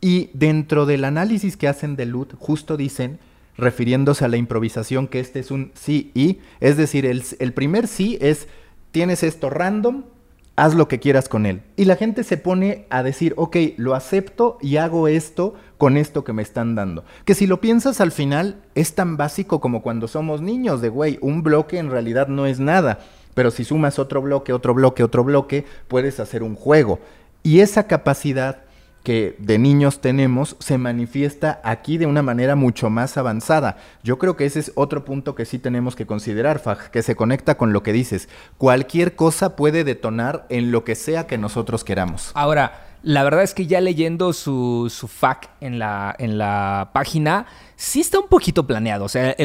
Y 0.00 0.30
dentro 0.34 0.84
del 0.84 1.04
análisis 1.04 1.56
que 1.56 1.68
hacen 1.68 1.96
de 1.96 2.06
Lut, 2.06 2.34
justo 2.38 2.76
dicen, 2.76 3.18
refiriéndose 3.56 4.24
a 4.24 4.28
la 4.28 4.36
improvisación, 4.36 5.06
que 5.06 5.20
este 5.20 5.40
es 5.40 5.50
un 5.50 5.72
sí 5.74 6.10
y, 6.14 6.40
es 6.60 6.76
decir, 6.76 7.06
el, 7.06 7.24
el 7.38 7.52
primer 7.52 7.86
sí 7.86 8.18
es, 8.20 8.48
tienes 8.90 9.22
esto 9.22 9.48
random, 9.48 10.04
haz 10.56 10.74
lo 10.74 10.88
que 10.88 10.98
quieras 10.98 11.28
con 11.28 11.46
él. 11.46 11.62
Y 11.76 11.84
la 11.84 11.96
gente 11.96 12.24
se 12.24 12.36
pone 12.36 12.86
a 12.90 13.02
decir, 13.02 13.34
ok, 13.36 13.56
lo 13.76 13.94
acepto 13.94 14.58
y 14.60 14.78
hago 14.78 15.06
esto 15.06 15.54
con 15.78 15.96
esto 15.96 16.24
que 16.24 16.32
me 16.32 16.42
están 16.42 16.74
dando. 16.74 17.04
Que 17.24 17.34
si 17.34 17.46
lo 17.46 17.60
piensas 17.60 18.00
al 18.00 18.12
final 18.12 18.56
es 18.74 18.94
tan 18.94 19.16
básico 19.16 19.60
como 19.60 19.82
cuando 19.82 20.08
somos 20.08 20.40
niños, 20.40 20.80
de 20.80 20.88
güey, 20.88 21.18
un 21.20 21.42
bloque 21.42 21.78
en 21.78 21.90
realidad 21.90 22.28
no 22.28 22.46
es 22.46 22.60
nada. 22.60 23.00
Pero 23.34 23.50
si 23.50 23.64
sumas 23.64 23.98
otro 23.98 24.22
bloque, 24.22 24.52
otro 24.52 24.72
bloque, 24.72 25.04
otro 25.04 25.22
bloque, 25.22 25.66
puedes 25.88 26.20
hacer 26.20 26.42
un 26.42 26.54
juego. 26.54 27.00
Y 27.42 27.60
esa 27.60 27.86
capacidad 27.86 28.62
que 29.06 29.36
de 29.38 29.56
niños 29.56 30.00
tenemos 30.00 30.56
se 30.58 30.78
manifiesta 30.78 31.60
aquí 31.62 31.96
de 31.96 32.06
una 32.06 32.22
manera 32.22 32.56
mucho 32.56 32.90
más 32.90 33.16
avanzada. 33.16 33.76
Yo 34.02 34.18
creo 34.18 34.34
que 34.34 34.46
ese 34.46 34.58
es 34.58 34.72
otro 34.74 35.04
punto 35.04 35.36
que 35.36 35.44
sí 35.44 35.60
tenemos 35.60 35.94
que 35.94 36.06
considerar, 36.06 36.58
Faj, 36.58 36.90
que 36.90 37.04
se 37.04 37.14
conecta 37.14 37.56
con 37.56 37.72
lo 37.72 37.84
que 37.84 37.92
dices. 37.92 38.28
Cualquier 38.58 39.14
cosa 39.14 39.54
puede 39.54 39.84
detonar 39.84 40.44
en 40.48 40.72
lo 40.72 40.82
que 40.82 40.96
sea 40.96 41.28
que 41.28 41.38
nosotros 41.38 41.84
queramos. 41.84 42.32
Ahora, 42.34 42.85
la 43.06 43.22
verdad 43.22 43.44
es 43.44 43.54
que 43.54 43.68
ya 43.68 43.80
leyendo 43.80 44.32
su, 44.32 44.92
su 44.92 45.06
FAQ 45.06 45.48
en 45.60 45.78
la, 45.78 46.12
en 46.18 46.38
la 46.38 46.90
página, 46.92 47.46
sí 47.76 48.00
está 48.00 48.18
un 48.18 48.26
poquito 48.26 48.66
planeado. 48.66 49.04
O 49.04 49.08
sea, 49.08 49.36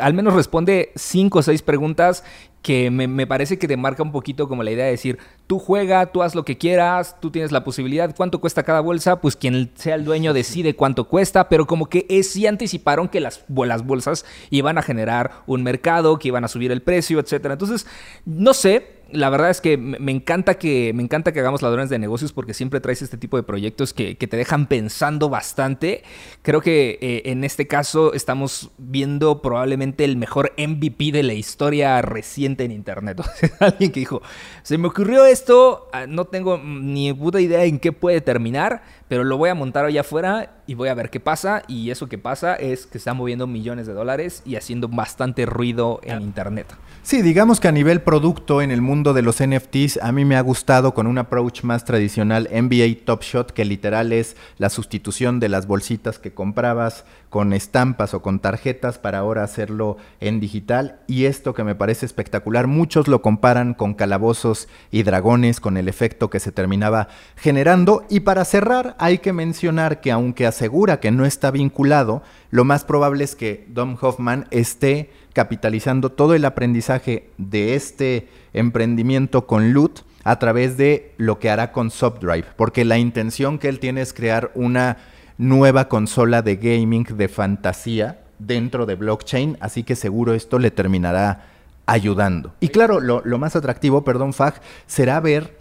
al 0.00 0.14
menos 0.14 0.32
responde 0.32 0.90
cinco 0.96 1.40
o 1.40 1.42
seis 1.42 1.60
preguntas 1.60 2.24
que 2.62 2.90
me, 2.90 3.26
parece 3.26 3.58
que 3.58 3.68
te 3.68 3.76
marca 3.76 4.02
un 4.02 4.10
poquito 4.10 4.48
como 4.48 4.62
la 4.62 4.70
idea 4.70 4.86
de 4.86 4.92
decir, 4.92 5.18
tú 5.46 5.58
juega, 5.58 6.06
tú 6.06 6.22
haz 6.22 6.34
lo 6.34 6.46
que 6.46 6.56
quieras, 6.56 7.16
tú 7.20 7.30
tienes 7.30 7.52
la 7.52 7.62
posibilidad, 7.62 8.14
cuánto 8.16 8.40
cuesta 8.40 8.62
cada 8.62 8.80
bolsa, 8.80 9.20
pues 9.20 9.36
quien 9.36 9.70
sea 9.74 9.96
el 9.96 10.04
dueño 10.06 10.32
decide 10.32 10.74
cuánto 10.74 11.04
cuesta, 11.04 11.50
pero 11.50 11.66
como 11.66 11.90
que 11.90 12.06
es, 12.08 12.30
sí 12.30 12.46
anticiparon 12.46 13.08
que 13.08 13.20
las, 13.20 13.44
las 13.48 13.84
bolsas 13.84 14.24
iban 14.48 14.78
a 14.78 14.82
generar 14.82 15.42
un 15.46 15.62
mercado, 15.62 16.18
que 16.18 16.28
iban 16.28 16.44
a 16.44 16.48
subir 16.48 16.72
el 16.72 16.80
precio, 16.80 17.20
etcétera. 17.20 17.52
Entonces, 17.52 17.86
no 18.24 18.54
sé, 18.54 18.99
la 19.12 19.30
verdad 19.30 19.50
es 19.50 19.60
que 19.60 19.76
me 19.76 20.12
encanta 20.12 20.54
que 20.54 20.92
me 20.94 21.02
encanta 21.02 21.32
que 21.32 21.40
hagamos 21.40 21.62
ladrones 21.62 21.90
de 21.90 21.98
negocios 21.98 22.32
porque 22.32 22.54
siempre 22.54 22.80
traes 22.80 23.02
este 23.02 23.16
tipo 23.16 23.36
de 23.36 23.42
proyectos 23.42 23.92
que, 23.92 24.14
te 24.14 24.36
dejan 24.36 24.66
pensando 24.66 25.28
bastante. 25.28 26.02
Creo 26.42 26.60
que 26.60 26.98
eh, 27.00 27.22
en 27.26 27.44
este 27.44 27.66
caso 27.66 28.14
estamos 28.14 28.70
viendo 28.78 29.42
probablemente 29.42 30.04
el 30.04 30.16
mejor 30.16 30.52
MVP 30.56 31.12
de 31.12 31.22
la 31.22 31.34
historia 31.34 32.00
reciente 32.02 32.64
en 32.64 32.70
internet. 32.70 33.20
alguien 33.60 33.92
que 33.92 34.00
dijo, 34.00 34.22
se 34.62 34.78
me 34.78 34.88
ocurrió 34.88 35.24
esto, 35.24 35.88
ah, 35.92 36.06
no 36.06 36.26
tengo 36.26 36.58
ni 36.58 37.12
puta 37.12 37.40
idea 37.40 37.64
en 37.64 37.78
qué 37.78 37.92
puede 37.92 38.20
terminar, 38.20 38.82
pero 39.10 39.24
lo 39.24 39.36
voy 39.36 39.50
a 39.50 39.56
montar 39.56 39.84
allá 39.86 40.02
afuera 40.02 40.62
y 40.68 40.74
voy 40.74 40.88
a 40.88 40.94
ver 40.94 41.10
qué 41.10 41.18
pasa. 41.18 41.64
Y 41.66 41.90
eso 41.90 42.08
que 42.08 42.16
pasa 42.16 42.54
es 42.54 42.86
que 42.86 42.96
está 42.96 43.12
moviendo 43.12 43.48
millones 43.48 43.88
de 43.88 43.92
dólares 43.92 44.40
y 44.46 44.54
haciendo 44.54 44.86
bastante 44.86 45.46
ruido 45.46 45.98
en 46.04 46.22
Internet. 46.22 46.68
Sí, 47.02 47.20
digamos 47.20 47.58
que 47.58 47.66
a 47.66 47.72
nivel 47.72 48.02
producto 48.02 48.62
en 48.62 48.70
el 48.70 48.82
mundo 48.82 49.12
de 49.12 49.22
los 49.22 49.44
NFTs, 49.44 49.98
a 50.00 50.12
mí 50.12 50.24
me 50.24 50.36
ha 50.36 50.40
gustado 50.42 50.94
con 50.94 51.08
un 51.08 51.18
approach 51.18 51.64
más 51.64 51.84
tradicional 51.84 52.48
NBA 52.52 53.04
Top 53.04 53.22
Shot, 53.24 53.50
que 53.50 53.64
literal 53.64 54.12
es 54.12 54.36
la 54.58 54.70
sustitución 54.70 55.40
de 55.40 55.48
las 55.48 55.66
bolsitas 55.66 56.20
que 56.20 56.32
comprabas 56.32 57.04
con 57.30 57.52
estampas 57.52 58.12
o 58.12 58.22
con 58.22 58.40
tarjetas 58.40 58.98
para 58.98 59.18
ahora 59.18 59.44
hacerlo 59.44 59.96
en 60.20 60.40
digital. 60.40 61.00
Y 61.06 61.24
esto 61.24 61.54
que 61.54 61.64
me 61.64 61.76
parece 61.76 62.04
espectacular, 62.04 62.66
muchos 62.66 63.08
lo 63.08 63.22
comparan 63.22 63.72
con 63.72 63.94
calabozos 63.94 64.68
y 64.90 65.04
dragones, 65.04 65.60
con 65.60 65.76
el 65.76 65.88
efecto 65.88 66.28
que 66.28 66.40
se 66.40 66.52
terminaba 66.52 67.08
generando. 67.36 68.04
Y 68.10 68.20
para 68.20 68.44
cerrar, 68.44 68.96
hay 68.98 69.18
que 69.18 69.32
mencionar 69.32 70.00
que 70.00 70.10
aunque 70.10 70.46
asegura 70.46 71.00
que 71.00 71.12
no 71.12 71.24
está 71.24 71.52
vinculado, 71.52 72.22
lo 72.50 72.64
más 72.64 72.84
probable 72.84 73.24
es 73.24 73.36
que 73.36 73.64
Dom 73.68 73.96
Hoffman 74.00 74.46
esté 74.50 75.10
capitalizando 75.32 76.10
todo 76.10 76.34
el 76.34 76.44
aprendizaje 76.44 77.30
de 77.38 77.76
este 77.76 78.28
emprendimiento 78.52 79.46
con 79.46 79.72
Loot 79.72 80.00
a 80.24 80.38
través 80.38 80.76
de 80.76 81.14
lo 81.16 81.38
que 81.38 81.48
hará 81.48 81.72
con 81.72 81.90
Subdrive, 81.90 82.46
porque 82.56 82.84
la 82.84 82.98
intención 82.98 83.58
que 83.58 83.68
él 83.68 83.78
tiene 83.78 84.02
es 84.02 84.12
crear 84.12 84.50
una 84.54 84.98
nueva 85.40 85.88
consola 85.88 86.42
de 86.42 86.56
gaming 86.56 87.04
de 87.04 87.26
fantasía 87.26 88.20
dentro 88.38 88.84
de 88.84 88.94
blockchain, 88.94 89.56
así 89.60 89.84
que 89.84 89.96
seguro 89.96 90.34
esto 90.34 90.58
le 90.58 90.70
terminará 90.70 91.46
ayudando. 91.86 92.52
Y 92.60 92.68
claro, 92.68 93.00
lo, 93.00 93.38
más 93.38 93.56
atractivo, 93.56 94.04
perdón, 94.04 94.34
Fag, 94.34 94.60
será 94.86 95.18
ver 95.18 95.58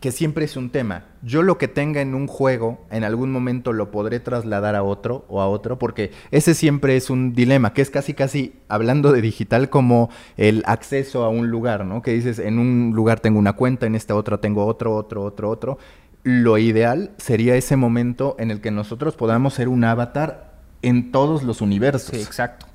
que 0.00 0.10
siempre 0.10 0.44
es 0.44 0.56
un 0.56 0.70
tema. 0.70 1.04
Yo 1.22 1.42
lo 1.42 1.56
que 1.56 1.68
tenga 1.68 2.00
en 2.00 2.16
un 2.16 2.26
juego, 2.26 2.84
en 2.90 3.04
algún 3.04 3.30
momento 3.30 3.72
lo 3.72 3.92
podré 3.92 4.18
trasladar 4.18 4.74
a 4.74 4.82
otro 4.82 5.24
o 5.28 5.40
a 5.40 5.46
otro, 5.46 5.78
porque 5.78 6.10
ese 6.32 6.54
siempre 6.54 6.96
es 6.96 7.08
un 7.08 7.32
dilema, 7.32 7.74
que 7.74 7.82
es 7.82 7.90
casi, 7.90 8.14
casi, 8.14 8.54
hablando 8.66 9.12
de 9.12 9.20
digital, 9.20 9.70
como 9.70 10.10
el 10.36 10.64
acceso 10.66 11.22
a 11.22 11.28
un 11.28 11.48
lugar, 11.48 11.84
¿no? 11.84 12.02
Que 12.02 12.12
dices, 12.12 12.40
en 12.40 12.58
un 12.58 12.90
lugar 12.92 13.20
tengo 13.20 13.38
una 13.38 13.52
cuenta, 13.52 13.86
en 13.86 13.94
esta 13.94 14.16
otra 14.16 14.38
tengo 14.38 14.66
otro, 14.66 14.96
otro, 14.96 15.22
otro, 15.22 15.48
otro. 15.48 15.78
Lo 16.22 16.58
ideal 16.58 17.10
sería 17.18 17.56
ese 17.56 17.76
momento 17.76 18.36
en 18.38 18.50
el 18.50 18.60
que 18.60 18.70
nosotros 18.70 19.16
podamos 19.16 19.54
ser 19.54 19.68
un 19.68 19.84
avatar 19.84 20.52
en 20.82 21.12
todos 21.12 21.42
los 21.42 21.60
universos. 21.60 22.14
Exacto 22.14 22.66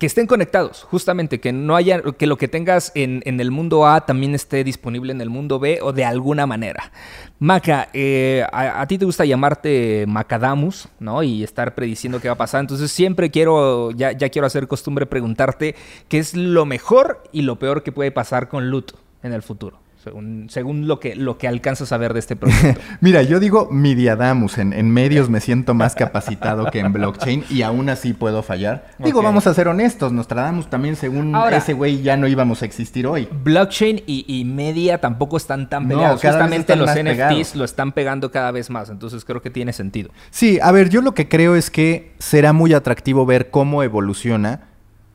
que 0.00 0.06
estén 0.06 0.26
conectados, 0.26 0.84
justamente, 0.84 1.40
que 1.40 1.52
no 1.52 1.76
haya, 1.76 2.00
que 2.00 2.26
lo 2.26 2.38
que 2.38 2.48
tengas 2.48 2.90
en, 2.94 3.22
el 3.26 3.50
mundo 3.50 3.86
A 3.86 4.06
también 4.06 4.34
esté 4.34 4.64
disponible 4.64 5.12
en 5.12 5.20
el 5.20 5.28
mundo 5.28 5.58
B 5.58 5.78
o 5.82 5.92
de 5.92 6.06
alguna 6.06 6.46
manera. 6.46 6.90
Maca, 7.38 7.90
eh, 7.92 8.42
a, 8.50 8.86
ti 8.86 8.96
te 8.96 9.04
gusta 9.04 9.26
llamarte 9.26 10.06
Macadamus, 10.08 10.88
¿no? 11.00 11.22
Y 11.22 11.44
estar 11.44 11.74
prediciendo 11.74 12.18
qué 12.18 12.28
va 12.28 12.34
a 12.34 12.38
pasar. 12.38 12.62
Entonces 12.62 12.90
siempre 12.90 13.30
quiero, 13.30 13.90
ya, 13.90 14.12
ya 14.12 14.30
quiero 14.30 14.46
hacer 14.46 14.68
costumbre 14.68 15.04
preguntarte 15.04 15.74
qué 16.08 16.18
es 16.18 16.34
lo 16.34 16.64
mejor 16.64 17.22
y 17.30 17.42
lo 17.42 17.58
peor 17.58 17.82
que 17.82 17.92
puede 17.92 18.10
pasar 18.10 18.48
con 18.48 18.70
Loot 18.70 18.92
en 19.22 19.34
el 19.34 19.42
futuro 19.42 19.80
según, 20.02 20.88
lo, 20.88 20.98
que, 20.98 21.14
lo 21.14 21.36
que 21.36 21.46
alcanzas 21.46 21.92
a 21.92 21.98
ver 21.98 22.14
de 22.14 22.20
este 22.20 22.34
proyecto. 22.34 22.80
Mira, 23.00 23.22
yo 23.22 23.38
digo 23.38 23.68
Midiadamus, 23.70 24.58
en, 24.58 24.72
en 24.72 24.90
medios 24.90 25.28
me 25.28 25.40
siento 25.40 25.74
más 25.74 25.94
capacitado 25.94 26.70
que 26.70 26.78
en 26.78 26.92
blockchain 26.92 27.44
y 27.50 27.62
aún 27.62 27.88
así 27.90 28.14
puedo 28.14 28.42
fallar. 28.42 28.88
Digo, 28.98 29.22
vamos 29.22 29.46
a 29.46 29.52
ser 29.52 29.68
honestos, 29.68 30.12
Nostradamus 30.12 30.70
también 30.70 30.96
según 30.96 31.34
ese 31.52 31.74
güey 31.74 32.02
ya 32.02 32.16
no 32.16 32.26
íbamos 32.26 32.62
a 32.62 32.64
existir 32.64 33.06
hoy. 33.06 33.28
Blockchain 33.30 34.02
y, 34.06 34.44
media 34.50 34.98
tampoco 34.98 35.36
están 35.36 35.68
tan 35.68 35.86
peleados. 35.86 36.20
Justamente 36.20 36.74
los 36.76 36.90
NFTs 36.90 37.54
lo 37.54 37.64
están 37.64 37.92
pegando 37.92 38.30
cada 38.30 38.50
vez 38.50 38.70
más, 38.70 38.88
entonces 38.88 39.24
creo 39.24 39.42
que 39.42 39.50
tiene 39.50 39.72
sentido. 39.72 40.10
Sí, 40.30 40.58
a 40.62 40.72
ver, 40.72 40.88
yo 40.88 41.02
lo 41.02 41.14
que 41.14 41.28
creo 41.28 41.56
es 41.56 41.70
que 41.70 42.12
será 42.18 42.52
muy 42.52 42.72
atractivo 42.72 43.26
ver 43.26 43.50
cómo 43.50 43.82
evoluciona 43.82 44.69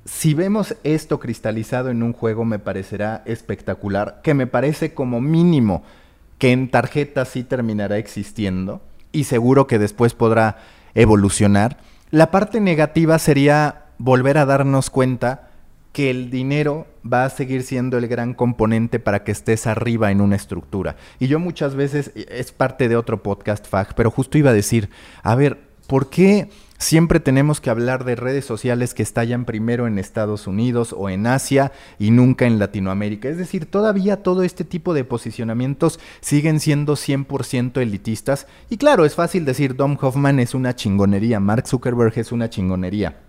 si 0.06 0.36
vemos 0.36 0.76
esto 0.84 1.20
cristalizado 1.20 1.90
en 1.90 2.04
un 2.04 2.14
juego 2.14 2.46
me 2.46 2.60
parecerá 2.60 3.24
espectacular, 3.26 4.22
que 4.24 4.36
me 4.36 4.46
parece 4.48 4.94
como 4.94 5.20
mínimo 5.20 5.84
que 6.38 6.52
en 6.52 6.70
tarjeta 6.70 7.26
sí 7.26 7.44
terminará 7.44 7.98
existiendo 7.98 8.82
y 9.12 9.24
seguro 9.24 9.66
que 9.66 9.80
después 9.80 10.14
podrá 10.14 10.58
evolucionar. 10.94 11.78
La 12.12 12.30
parte 12.30 12.62
negativa 12.62 13.18
sería 13.18 13.86
volver 13.98 14.38
a 14.38 14.46
darnos 14.46 14.90
cuenta 14.92 15.50
que 15.92 16.12
el 16.12 16.30
dinero 16.30 16.88
va 17.10 17.24
a 17.24 17.30
seguir 17.30 17.64
siendo 17.64 17.98
el 17.98 18.08
gran 18.08 18.34
componente 18.34 19.00
para 19.00 19.24
que 19.24 19.32
estés 19.32 19.66
arriba 19.66 20.12
en 20.12 20.20
una 20.20 20.36
estructura. 20.36 20.98
Y 21.20 21.28
yo 21.28 21.40
muchas 21.40 21.74
veces, 21.74 22.12
es 22.16 22.52
parte 22.52 22.90
de 22.90 22.98
otro 22.98 23.24
podcast, 23.24 23.66
FAG, 23.66 23.96
pero 23.96 24.12
justo 24.12 24.38
iba 24.38 24.50
a 24.50 24.54
decir, 24.54 24.90
a 25.24 25.36
ver, 25.36 25.65
¿por 25.88 26.10
qué 26.10 26.50
Siempre 26.78 27.22
tenemos 27.22 27.62
que 27.62 27.70
hablar 27.70 28.04
de 28.04 28.16
redes 28.16 28.44
sociales 28.44 28.94
que 28.94 29.02
estallan 29.02 29.46
primero 29.46 29.88
en 29.88 29.98
Estados 29.98 30.46
Unidos 30.46 30.94
o 30.96 31.10
en 31.10 31.26
Asia 31.26 31.72
y 32.00 32.12
nunca 32.12 32.46
en 32.46 32.60
Latinoamérica. 32.60 33.30
Es 33.30 33.38
decir, 33.38 33.66
todavía 33.66 34.22
todo 34.22 34.44
este 34.44 34.66
tipo 34.66 34.94
de 34.94 35.06
posicionamientos 35.06 36.00
siguen 36.20 36.60
siendo 36.60 36.94
100% 36.94 37.82
elitistas. 37.82 38.46
Y 38.70 38.78
claro, 38.78 39.06
es 39.06 39.16
fácil 39.16 39.46
decir 39.46 39.76
Dom 39.76 39.98
Hoffman 40.00 40.40
es 40.40 40.54
una 40.54 40.76
chingonería, 40.76 41.40
Mark 41.40 41.66
Zuckerberg 41.66 42.20
es 42.20 42.34
una 42.34 42.50
chingonería. 42.50 43.22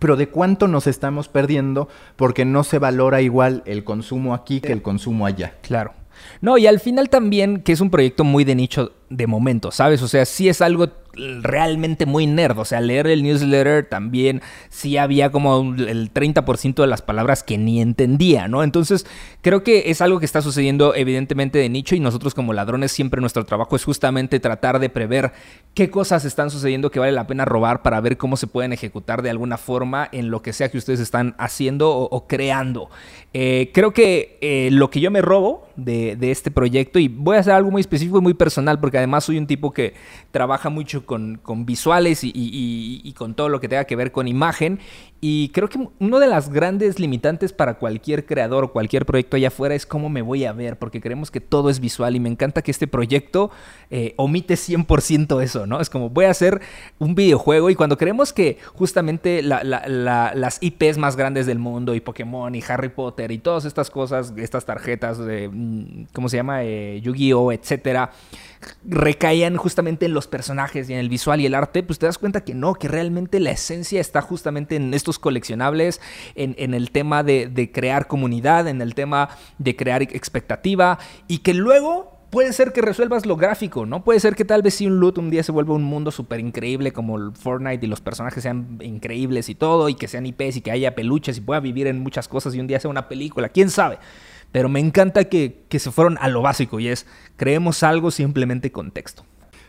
Pero 0.00 0.16
de 0.16 0.28
cuánto 0.28 0.66
nos 0.66 0.88
estamos 0.88 1.28
perdiendo 1.28 1.88
porque 2.16 2.44
no 2.44 2.64
se 2.64 2.78
valora 2.78 3.20
igual 3.20 3.62
el 3.66 3.84
consumo 3.84 4.34
aquí 4.34 4.60
que 4.60 4.72
el 4.72 4.82
consumo 4.82 5.26
allá. 5.26 5.54
Claro. 5.62 5.94
No, 6.40 6.58
y 6.58 6.66
al 6.66 6.80
final 6.80 7.08
también 7.08 7.62
que 7.62 7.72
es 7.72 7.80
un 7.80 7.90
proyecto 7.90 8.24
muy 8.24 8.44
de 8.44 8.54
nicho 8.54 8.92
de 9.08 9.26
momento, 9.26 9.70
¿sabes? 9.70 10.02
O 10.02 10.08
sea, 10.08 10.24
sí 10.24 10.48
es 10.48 10.60
algo 10.60 10.88
realmente 11.14 12.06
muy 12.06 12.26
nerd. 12.26 12.58
O 12.58 12.64
sea, 12.64 12.80
leer 12.80 13.06
el 13.06 13.22
newsletter 13.22 13.88
también 13.88 14.42
sí 14.68 14.96
había 14.96 15.30
como 15.30 15.74
el 15.74 16.12
30% 16.12 16.74
de 16.74 16.86
las 16.86 17.02
palabras 17.02 17.42
que 17.42 17.58
ni 17.58 17.80
entendía, 17.80 18.48
¿no? 18.48 18.62
Entonces, 18.62 19.06
creo 19.42 19.62
que 19.62 19.90
es 19.90 20.00
algo 20.00 20.18
que 20.18 20.26
está 20.26 20.42
sucediendo 20.42 20.94
evidentemente 20.94 21.58
de 21.58 21.68
nicho 21.68 21.94
y 21.94 22.00
nosotros 22.00 22.34
como 22.34 22.52
ladrones 22.52 22.92
siempre 22.92 23.20
nuestro 23.20 23.44
trabajo 23.44 23.76
es 23.76 23.84
justamente 23.84 24.40
tratar 24.40 24.78
de 24.78 24.88
prever 24.88 25.32
qué 25.74 25.90
cosas 25.90 26.24
están 26.24 26.50
sucediendo 26.50 26.90
que 26.90 27.00
vale 27.00 27.12
la 27.12 27.26
pena 27.26 27.44
robar 27.44 27.82
para 27.82 28.00
ver 28.00 28.16
cómo 28.16 28.36
se 28.36 28.46
pueden 28.46 28.72
ejecutar 28.72 29.22
de 29.22 29.30
alguna 29.30 29.56
forma 29.56 30.08
en 30.12 30.30
lo 30.30 30.42
que 30.42 30.52
sea 30.52 30.70
que 30.70 30.78
ustedes 30.78 31.00
están 31.00 31.34
haciendo 31.38 31.90
o, 31.90 32.26
creando. 32.26 32.90
Eh, 33.32 33.70
creo 33.72 33.92
que 33.92 34.38
eh, 34.40 34.68
lo 34.72 34.90
que 34.90 35.00
yo 35.00 35.10
me 35.10 35.22
robo 35.22 35.68
de, 35.84 36.30
este 36.30 36.50
proyecto, 36.50 36.98
y 36.98 37.08
voy 37.08 37.36
a 37.36 37.40
hacer 37.40 37.54
algo 37.54 37.70
muy 37.70 37.80
específico 37.80 38.18
y 38.18 38.20
muy 38.20 38.34
personal, 38.34 38.78
porque 38.80 38.98
además 38.98 39.24
soy 39.24 39.38
un 39.38 39.46
tipo 39.46 39.72
que 39.72 39.94
trabaja 40.30 40.68
mucho 40.68 41.06
con, 41.06 41.40
visuales 41.64 42.20
y, 42.22 43.14
con 43.16 43.34
todo 43.34 43.48
lo 43.48 43.60
que 43.60 43.68
tenga 43.68 43.84
que 43.84 43.96
ver 43.96 44.12
con 44.12 44.28
imagen. 44.28 44.78
Y 45.22 45.50
creo 45.50 45.68
que 45.68 45.86
uno 45.98 46.18
de 46.18 46.26
las 46.26 46.48
grandes 46.48 46.98
limitantes 46.98 47.52
para 47.52 47.74
cualquier 47.74 48.24
creador 48.24 48.64
o 48.64 48.72
cualquier 48.72 49.04
proyecto 49.04 49.36
allá 49.36 49.48
afuera 49.48 49.74
es 49.74 49.84
cómo 49.84 50.08
me 50.08 50.22
voy 50.22 50.46
a 50.46 50.52
ver, 50.52 50.78
porque 50.78 51.00
creemos 51.00 51.30
que 51.30 51.40
todo 51.40 51.68
es 51.68 51.78
visual 51.80 52.16
y 52.16 52.20
me 52.20 52.30
encanta 52.30 52.62
que 52.62 52.70
este 52.70 52.86
proyecto 52.86 53.50
eh, 53.90 54.14
omite 54.16 54.54
100% 54.54 55.42
eso, 55.42 55.66
¿no? 55.66 55.80
Es 55.80 55.90
como 55.90 56.08
voy 56.08 56.24
a 56.24 56.30
hacer 56.30 56.62
un 56.98 57.14
videojuego 57.14 57.68
y 57.68 57.74
cuando 57.74 57.98
creemos 57.98 58.32
que 58.32 58.58
justamente 58.74 59.42
las 59.42 60.58
IPs 60.62 60.96
más 60.96 61.16
grandes 61.16 61.46
del 61.46 61.58
mundo 61.58 61.94
y 61.94 62.00
Pokémon 62.00 62.54
y 62.54 62.62
Harry 62.66 62.88
Potter 62.88 63.30
y 63.30 63.38
todas 63.38 63.64
estas 63.64 63.90
cosas, 63.90 64.32
estas 64.36 64.64
tarjetas 64.64 65.18
de, 65.18 65.48
¿cómo 66.12 66.28
se 66.28 66.36
llama? 66.36 66.64
Eh, 66.64 67.00
Yu-Gi-Oh, 67.02 67.52
etcétera 67.52 68.10
recaían 68.86 69.56
justamente 69.56 70.06
en 70.06 70.14
los 70.14 70.26
personajes 70.26 70.88
y 70.88 70.92
en 70.92 70.98
el 70.98 71.08
visual 71.08 71.40
y 71.40 71.46
el 71.46 71.54
arte, 71.54 71.82
pues 71.82 71.98
te 71.98 72.06
das 72.06 72.18
cuenta 72.18 72.42
que 72.42 72.54
no, 72.54 72.74
que 72.74 72.88
realmente 72.88 73.40
la 73.40 73.50
esencia 73.50 74.00
está 74.00 74.20
justamente 74.20 74.76
en 74.76 74.92
estos 74.94 75.18
coleccionables, 75.18 76.00
en, 76.34 76.74
el 76.74 76.90
tema 76.90 77.22
de, 77.22 77.70
crear 77.72 78.06
comunidad, 78.06 78.68
en 78.68 78.82
el 78.82 78.94
tema 78.94 79.30
de 79.58 79.76
crear 79.76 80.02
expectativa 80.02 80.98
y 81.28 81.38
que 81.38 81.54
luego 81.54 82.18
puede 82.30 82.52
ser 82.52 82.72
que 82.72 82.80
resuelvas 82.80 83.26
lo 83.26 83.36
gráfico, 83.36 83.86
¿no? 83.86 84.04
Puede 84.04 84.20
ser 84.20 84.36
que 84.36 84.44
tal 84.44 84.62
vez 84.62 84.74
si 84.74 84.86
un 84.86 85.00
loot 85.00 85.18
un 85.18 85.30
día 85.30 85.42
se 85.42 85.50
vuelva 85.50 85.74
un 85.74 85.82
mundo 85.82 86.12
súper 86.12 86.38
increíble 86.38 86.92
como 86.92 87.16
el 87.16 87.32
Fortnite 87.32 87.84
y 87.84 87.88
los 87.88 88.00
personajes 88.00 88.42
sean 88.42 88.78
increíbles 88.80 89.48
y 89.48 89.56
todo, 89.56 89.88
y 89.88 89.94
que 89.94 90.06
sean 90.06 90.26
IPs 90.26 90.58
y 90.58 90.60
que 90.60 90.70
haya 90.70 90.94
peluches 90.94 91.38
y 91.38 91.40
pueda 91.40 91.60
vivir 91.60 91.88
en 91.88 91.98
muchas 92.00 92.28
cosas 92.28 92.54
y 92.54 92.60
un 92.60 92.68
día 92.68 92.78
sea 92.78 92.90
una 92.90 93.08
película, 93.08 93.48
quién 93.48 93.68
sabe. 93.68 93.98
Pero 94.52 94.68
me 94.68 94.80
encanta 94.80 95.24
que, 95.24 95.64
se 95.70 95.90
fueron 95.90 96.18
a 96.20 96.28
lo 96.28 96.42
básico 96.42 96.80
y 96.80 96.88
es, 96.88 97.06
creemos 97.36 97.82
algo 97.82 98.10
simplemente 98.10 98.72
contexto. 98.72 99.24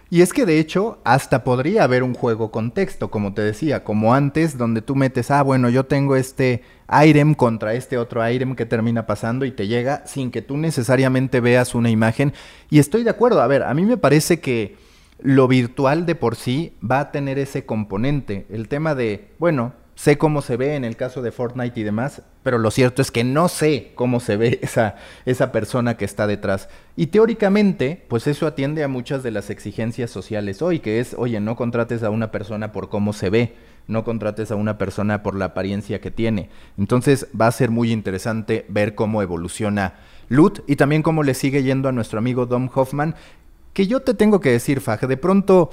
Y 0.09 0.21
es 0.21 0.33
que 0.33 0.45
de 0.45 0.59
hecho 0.59 0.99
hasta 1.05 1.45
podría 1.45 1.85
haber 1.85 2.03
un 2.03 2.13
juego 2.13 2.51
contexto, 2.51 3.09
como 3.09 3.33
te 3.33 3.41
decía, 3.41 3.85
como 3.85 4.13
antes, 4.13 4.57
donde 4.57 4.81
tú 4.81 4.95
metes, 4.95 5.31
ah, 5.31 5.41
bueno, 5.41 5.69
yo 5.69 5.85
tengo 5.85 6.17
este 6.17 6.63
item 7.05 7.33
contra 7.33 7.75
este 7.75 7.97
otro 7.97 8.27
item 8.29 8.55
que 8.55 8.65
termina 8.65 9.07
pasando 9.07 9.45
y 9.45 9.51
te 9.51 9.67
llega 9.67 10.05
sin 10.05 10.29
que 10.29 10.41
tú 10.41 10.57
necesariamente 10.57 11.39
veas 11.39 11.75
una 11.75 11.89
imagen. 11.89 12.33
Y 12.69 12.79
estoy 12.79 13.03
de 13.03 13.09
acuerdo, 13.09 13.41
a 13.41 13.47
ver, 13.47 13.63
a 13.63 13.73
mí 13.73 13.83
me 13.83 13.95
parece 13.95 14.41
que 14.41 14.75
lo 15.21 15.47
virtual 15.47 16.05
de 16.05 16.15
por 16.15 16.35
sí 16.35 16.73
va 16.83 16.99
a 16.99 17.11
tener 17.11 17.39
ese 17.39 17.65
componente, 17.65 18.47
el 18.49 18.67
tema 18.67 18.95
de, 18.95 19.29
bueno, 19.39 19.73
sé 20.01 20.17
cómo 20.17 20.41
se 20.41 20.57
ve 20.57 20.73
en 20.73 20.83
el 20.83 20.95
caso 20.95 21.21
de 21.21 21.31
Fortnite 21.31 21.79
y 21.79 21.83
demás, 21.83 22.23
pero 22.41 22.57
lo 22.57 22.71
cierto 22.71 23.03
es 23.03 23.11
que 23.11 23.23
no 23.23 23.47
sé 23.49 23.91
cómo 23.93 24.19
se 24.19 24.35
ve 24.35 24.57
esa, 24.63 24.95
esa 25.25 25.51
persona 25.51 25.95
que 25.95 26.05
está 26.05 26.25
detrás. 26.25 26.69
Y 26.95 27.07
teóricamente, 27.07 28.03
pues 28.07 28.25
eso 28.25 28.47
atiende 28.47 28.83
a 28.83 28.87
muchas 28.87 29.21
de 29.21 29.29
las 29.29 29.51
exigencias 29.51 30.09
sociales 30.09 30.63
hoy, 30.63 30.79
que 30.79 30.99
es, 30.99 31.13
oye, 31.15 31.39
no 31.39 31.55
contrates 31.55 32.01
a 32.01 32.09
una 32.09 32.31
persona 32.31 32.71
por 32.71 32.89
cómo 32.89 33.13
se 33.13 33.29
ve, 33.29 33.53
no 33.85 34.03
contrates 34.03 34.49
a 34.49 34.55
una 34.55 34.79
persona 34.79 35.21
por 35.21 35.35
la 35.35 35.45
apariencia 35.45 36.01
que 36.01 36.09
tiene. 36.09 36.49
Entonces 36.79 37.27
va 37.39 37.45
a 37.45 37.51
ser 37.51 37.69
muy 37.69 37.91
interesante 37.91 38.65
ver 38.69 38.95
cómo 38.95 39.21
evoluciona 39.21 39.99
Loot 40.29 40.63
y 40.65 40.77
también 40.77 41.03
cómo 41.03 41.21
le 41.21 41.35
sigue 41.35 41.61
yendo 41.61 41.89
a 41.89 41.91
nuestro 41.91 42.17
amigo 42.17 42.47
Dom 42.47 42.71
Hoffman, 42.73 43.13
que 43.73 43.85
yo 43.85 43.99
te 43.99 44.15
tengo 44.15 44.39
que 44.39 44.49
decir, 44.49 44.81
Faj, 44.81 45.01
de 45.01 45.17
pronto 45.17 45.69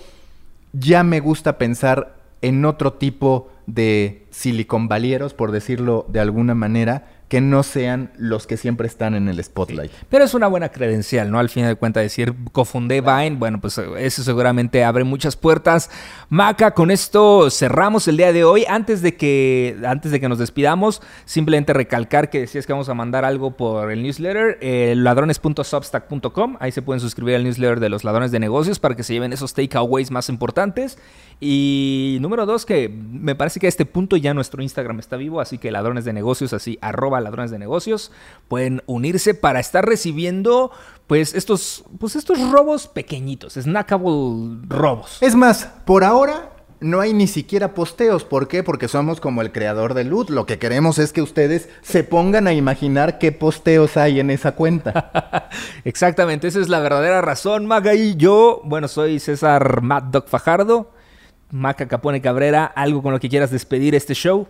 ya 0.74 1.02
me 1.02 1.20
gusta 1.20 1.56
pensar 1.56 2.17
en 2.42 2.64
otro 2.64 2.94
tipo 2.94 3.48
de 3.66 4.26
Silicon 4.30 4.88
Valieros, 4.88 5.34
por 5.34 5.52
decirlo 5.52 6.06
de 6.08 6.20
alguna 6.20 6.54
manera, 6.54 7.17
que 7.28 7.40
no 7.40 7.62
sean 7.62 8.10
los 8.16 8.46
que 8.46 8.56
siempre 8.56 8.86
están 8.86 9.14
en 9.14 9.28
el 9.28 9.42
spotlight. 9.42 9.92
Pero 10.08 10.24
es 10.24 10.34
una 10.34 10.46
buena 10.46 10.70
credencial, 10.70 11.30
¿no? 11.30 11.38
Al 11.38 11.50
final 11.50 11.70
de 11.70 11.76
cuentas, 11.76 12.02
decir 12.02 12.34
cofundé 12.52 13.00
Vine, 13.00 13.36
bueno, 13.36 13.60
pues 13.60 13.78
eso 13.78 14.22
seguramente 14.22 14.82
abre 14.82 15.04
muchas 15.04 15.36
puertas. 15.36 15.90
Maca, 16.30 16.72
con 16.72 16.90
esto 16.90 17.50
cerramos 17.50 18.08
el 18.08 18.16
día 18.16 18.32
de 18.32 18.44
hoy. 18.44 18.64
Antes 18.68 19.02
de 19.02 19.16
que, 19.16 19.76
antes 19.84 20.10
de 20.10 20.20
que 20.20 20.28
nos 20.28 20.38
despidamos, 20.38 21.02
simplemente 21.26 21.74
recalcar 21.74 22.30
que 22.30 22.40
decías 22.40 22.66
que 22.66 22.72
vamos 22.72 22.88
a 22.88 22.94
mandar 22.94 23.24
algo 23.24 23.56
por 23.56 23.92
el 23.92 24.02
newsletter, 24.02 24.58
eh, 24.62 24.94
ladrones.substack.com. 24.96 26.56
Ahí 26.60 26.72
se 26.72 26.80
pueden 26.80 27.00
suscribir 27.00 27.36
al 27.36 27.44
newsletter 27.44 27.80
de 27.80 27.90
los 27.90 28.04
ladrones 28.04 28.30
de 28.30 28.40
negocios 28.40 28.78
para 28.78 28.96
que 28.96 29.02
se 29.02 29.12
lleven 29.12 29.32
esos 29.34 29.52
takeaways 29.52 30.10
más 30.10 30.30
importantes. 30.30 30.98
Y 31.40 32.18
número 32.20 32.46
dos, 32.46 32.66
que 32.66 32.88
me 32.88 33.36
parece 33.36 33.60
que 33.60 33.66
a 33.66 33.68
este 33.68 33.84
punto 33.84 34.16
ya 34.16 34.34
nuestro 34.34 34.60
Instagram 34.60 34.98
está 34.98 35.16
vivo, 35.16 35.40
así 35.40 35.58
que 35.58 35.70
ladrones 35.70 36.04
de 36.04 36.12
negocios, 36.12 36.52
así 36.52 36.78
arroba 36.80 37.17
ladrones 37.20 37.50
de 37.50 37.58
negocios, 37.58 38.12
pueden 38.48 38.82
unirse 38.86 39.34
para 39.34 39.60
estar 39.60 39.84
recibiendo 39.84 40.70
pues 41.06 41.34
estos, 41.34 41.84
pues 41.98 42.16
estos 42.16 42.38
robos 42.50 42.86
pequeñitos, 42.86 43.54
snackable 43.54 44.58
robos. 44.68 45.18
Es 45.20 45.34
más, 45.34 45.68
por 45.84 46.04
ahora 46.04 46.50
no 46.80 47.00
hay 47.00 47.12
ni 47.12 47.26
siquiera 47.26 47.74
posteos. 47.74 48.24
¿Por 48.24 48.46
qué? 48.46 48.62
Porque 48.62 48.88
somos 48.88 49.20
como 49.20 49.42
el 49.42 49.52
creador 49.52 49.94
de 49.94 50.04
loot. 50.04 50.30
Lo 50.30 50.46
que 50.46 50.58
queremos 50.58 50.98
es 50.98 51.12
que 51.12 51.22
ustedes 51.22 51.68
se 51.82 52.04
pongan 52.04 52.46
a 52.46 52.52
imaginar 52.52 53.18
qué 53.18 53.32
posteos 53.32 53.96
hay 53.96 54.20
en 54.20 54.30
esa 54.30 54.52
cuenta. 54.52 55.48
Exactamente, 55.84 56.46
esa 56.46 56.60
es 56.60 56.68
la 56.68 56.80
verdadera 56.80 57.20
razón, 57.20 57.66
Maga. 57.66 57.94
Y 57.94 58.16
yo, 58.16 58.60
bueno, 58.64 58.88
soy 58.88 59.18
César 59.18 59.82
Mad 59.82 60.04
Dog 60.04 60.28
Fajardo. 60.28 60.92
Maca 61.50 61.88
Capone 61.88 62.20
Cabrera, 62.20 62.66
¿algo 62.66 63.02
con 63.02 63.12
lo 63.12 63.20
que 63.20 63.30
quieras 63.30 63.50
despedir 63.50 63.94
este 63.94 64.12
show? 64.12 64.46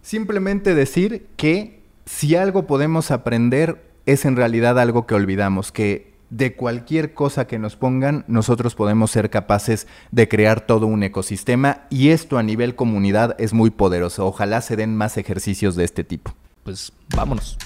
Simplemente 0.00 0.76
decir 0.76 1.26
que 1.36 1.79
si 2.06 2.36
algo 2.36 2.66
podemos 2.66 3.10
aprender 3.10 3.90
es 4.06 4.24
en 4.24 4.36
realidad 4.36 4.78
algo 4.78 5.06
que 5.06 5.14
olvidamos, 5.14 5.72
que 5.72 6.10
de 6.30 6.54
cualquier 6.54 7.12
cosa 7.12 7.46
que 7.46 7.58
nos 7.58 7.76
pongan, 7.76 8.24
nosotros 8.28 8.74
podemos 8.74 9.10
ser 9.10 9.30
capaces 9.30 9.86
de 10.12 10.28
crear 10.28 10.60
todo 10.60 10.86
un 10.86 11.02
ecosistema 11.02 11.82
y 11.90 12.10
esto 12.10 12.38
a 12.38 12.42
nivel 12.42 12.76
comunidad 12.76 13.34
es 13.38 13.52
muy 13.52 13.70
poderoso. 13.70 14.26
Ojalá 14.26 14.60
se 14.60 14.76
den 14.76 14.96
más 14.96 15.16
ejercicios 15.16 15.74
de 15.74 15.84
este 15.84 16.04
tipo. 16.04 16.32
Pues 16.62 16.92
vámonos. 17.14 17.58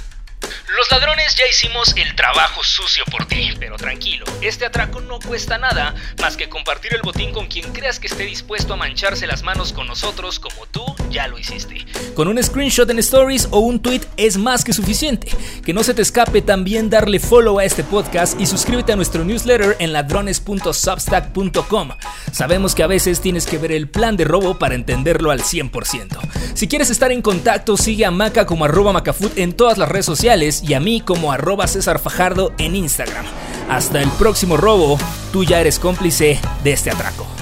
Los 0.85 1.01
ladrones 1.01 1.35
ya 1.35 1.45
hicimos 1.49 1.95
el 1.97 2.15
trabajo 2.15 2.63
sucio 2.63 3.05
por 3.11 3.25
ti. 3.25 3.55
Pero 3.59 3.77
tranquilo, 3.77 4.27
este 4.43 4.67
atraco 4.67 5.01
no 5.01 5.19
cuesta 5.19 5.57
nada 5.57 5.95
más 6.21 6.37
que 6.37 6.51
compartir 6.51 6.93
el 6.93 7.01
botín 7.01 7.33
con 7.33 7.47
quien 7.47 7.73
creas 7.73 7.99
que 7.99 8.07
esté 8.07 8.25
dispuesto 8.25 8.75
a 8.75 8.77
mancharse 8.77 9.27
las 9.27 9.43
manos 9.43 9.73
con 9.73 9.87
nosotros 9.87 10.39
como 10.39 10.67
tú 10.67 10.85
ya 11.09 11.27
lo 11.27 11.39
hiciste. 11.39 11.87
Con 12.15 12.29
un 12.29 12.43
screenshot 12.43 12.91
en 12.91 12.99
Stories 12.99 13.49
o 13.51 13.61
un 13.61 13.81
tweet 13.81 14.03
es 14.19 14.37
más 14.37 14.63
que 14.63 14.75
suficiente. 14.75 15.29
Que 15.65 15.73
no 15.73 15.83
se 15.83 15.95
te 15.95 16.03
escape 16.03 16.43
también 16.43 16.91
darle 16.91 17.19
follow 17.19 17.59
a 17.59 17.65
este 17.65 17.83
podcast 17.83 18.39
y 18.39 18.45
suscríbete 18.45 18.93
a 18.93 18.97
nuestro 18.97 19.25
newsletter 19.25 19.77
en 19.79 19.95
ladrones.substack.com. 19.95 21.93
Sabemos 22.31 22.75
que 22.75 22.83
a 22.83 22.89
veces 22.89 23.23
tienes 23.23 23.47
que 23.47 23.57
ver 23.57 23.73
el 23.73 23.89
plan 23.89 24.19
de 24.19 24.25
robo 24.25 24.59
para 24.59 24.75
entenderlo 24.75 25.31
al 25.31 25.41
100%. 25.41 26.19
Si 26.53 26.69
quieres 26.69 26.91
estar 26.91 27.11
en 27.11 27.23
contacto, 27.23 27.79
sigue 27.79 28.05
a 28.05 28.11
Maca 28.11 28.45
como 28.45 28.67
arroba 28.67 28.93
Macafood 28.93 29.39
en 29.39 29.55
todas 29.55 29.79
las 29.79 29.89
redes 29.89 30.05
sociales 30.05 30.63
a 30.75 30.81
mí 30.81 31.01
como 31.01 31.33
arroba 31.33 31.67
César 31.67 31.99
Fajardo 31.99 32.53
en 32.59 32.77
Instagram. 32.77 33.25
Hasta 33.69 34.03
el 34.03 34.11
próximo 34.11 34.57
robo, 34.57 34.99
tú 35.33 35.45
ya 35.45 35.61
eres 35.61 35.79
cómplice 35.79 36.39
de 36.63 36.73
este 36.73 36.91
atraco. 36.91 37.34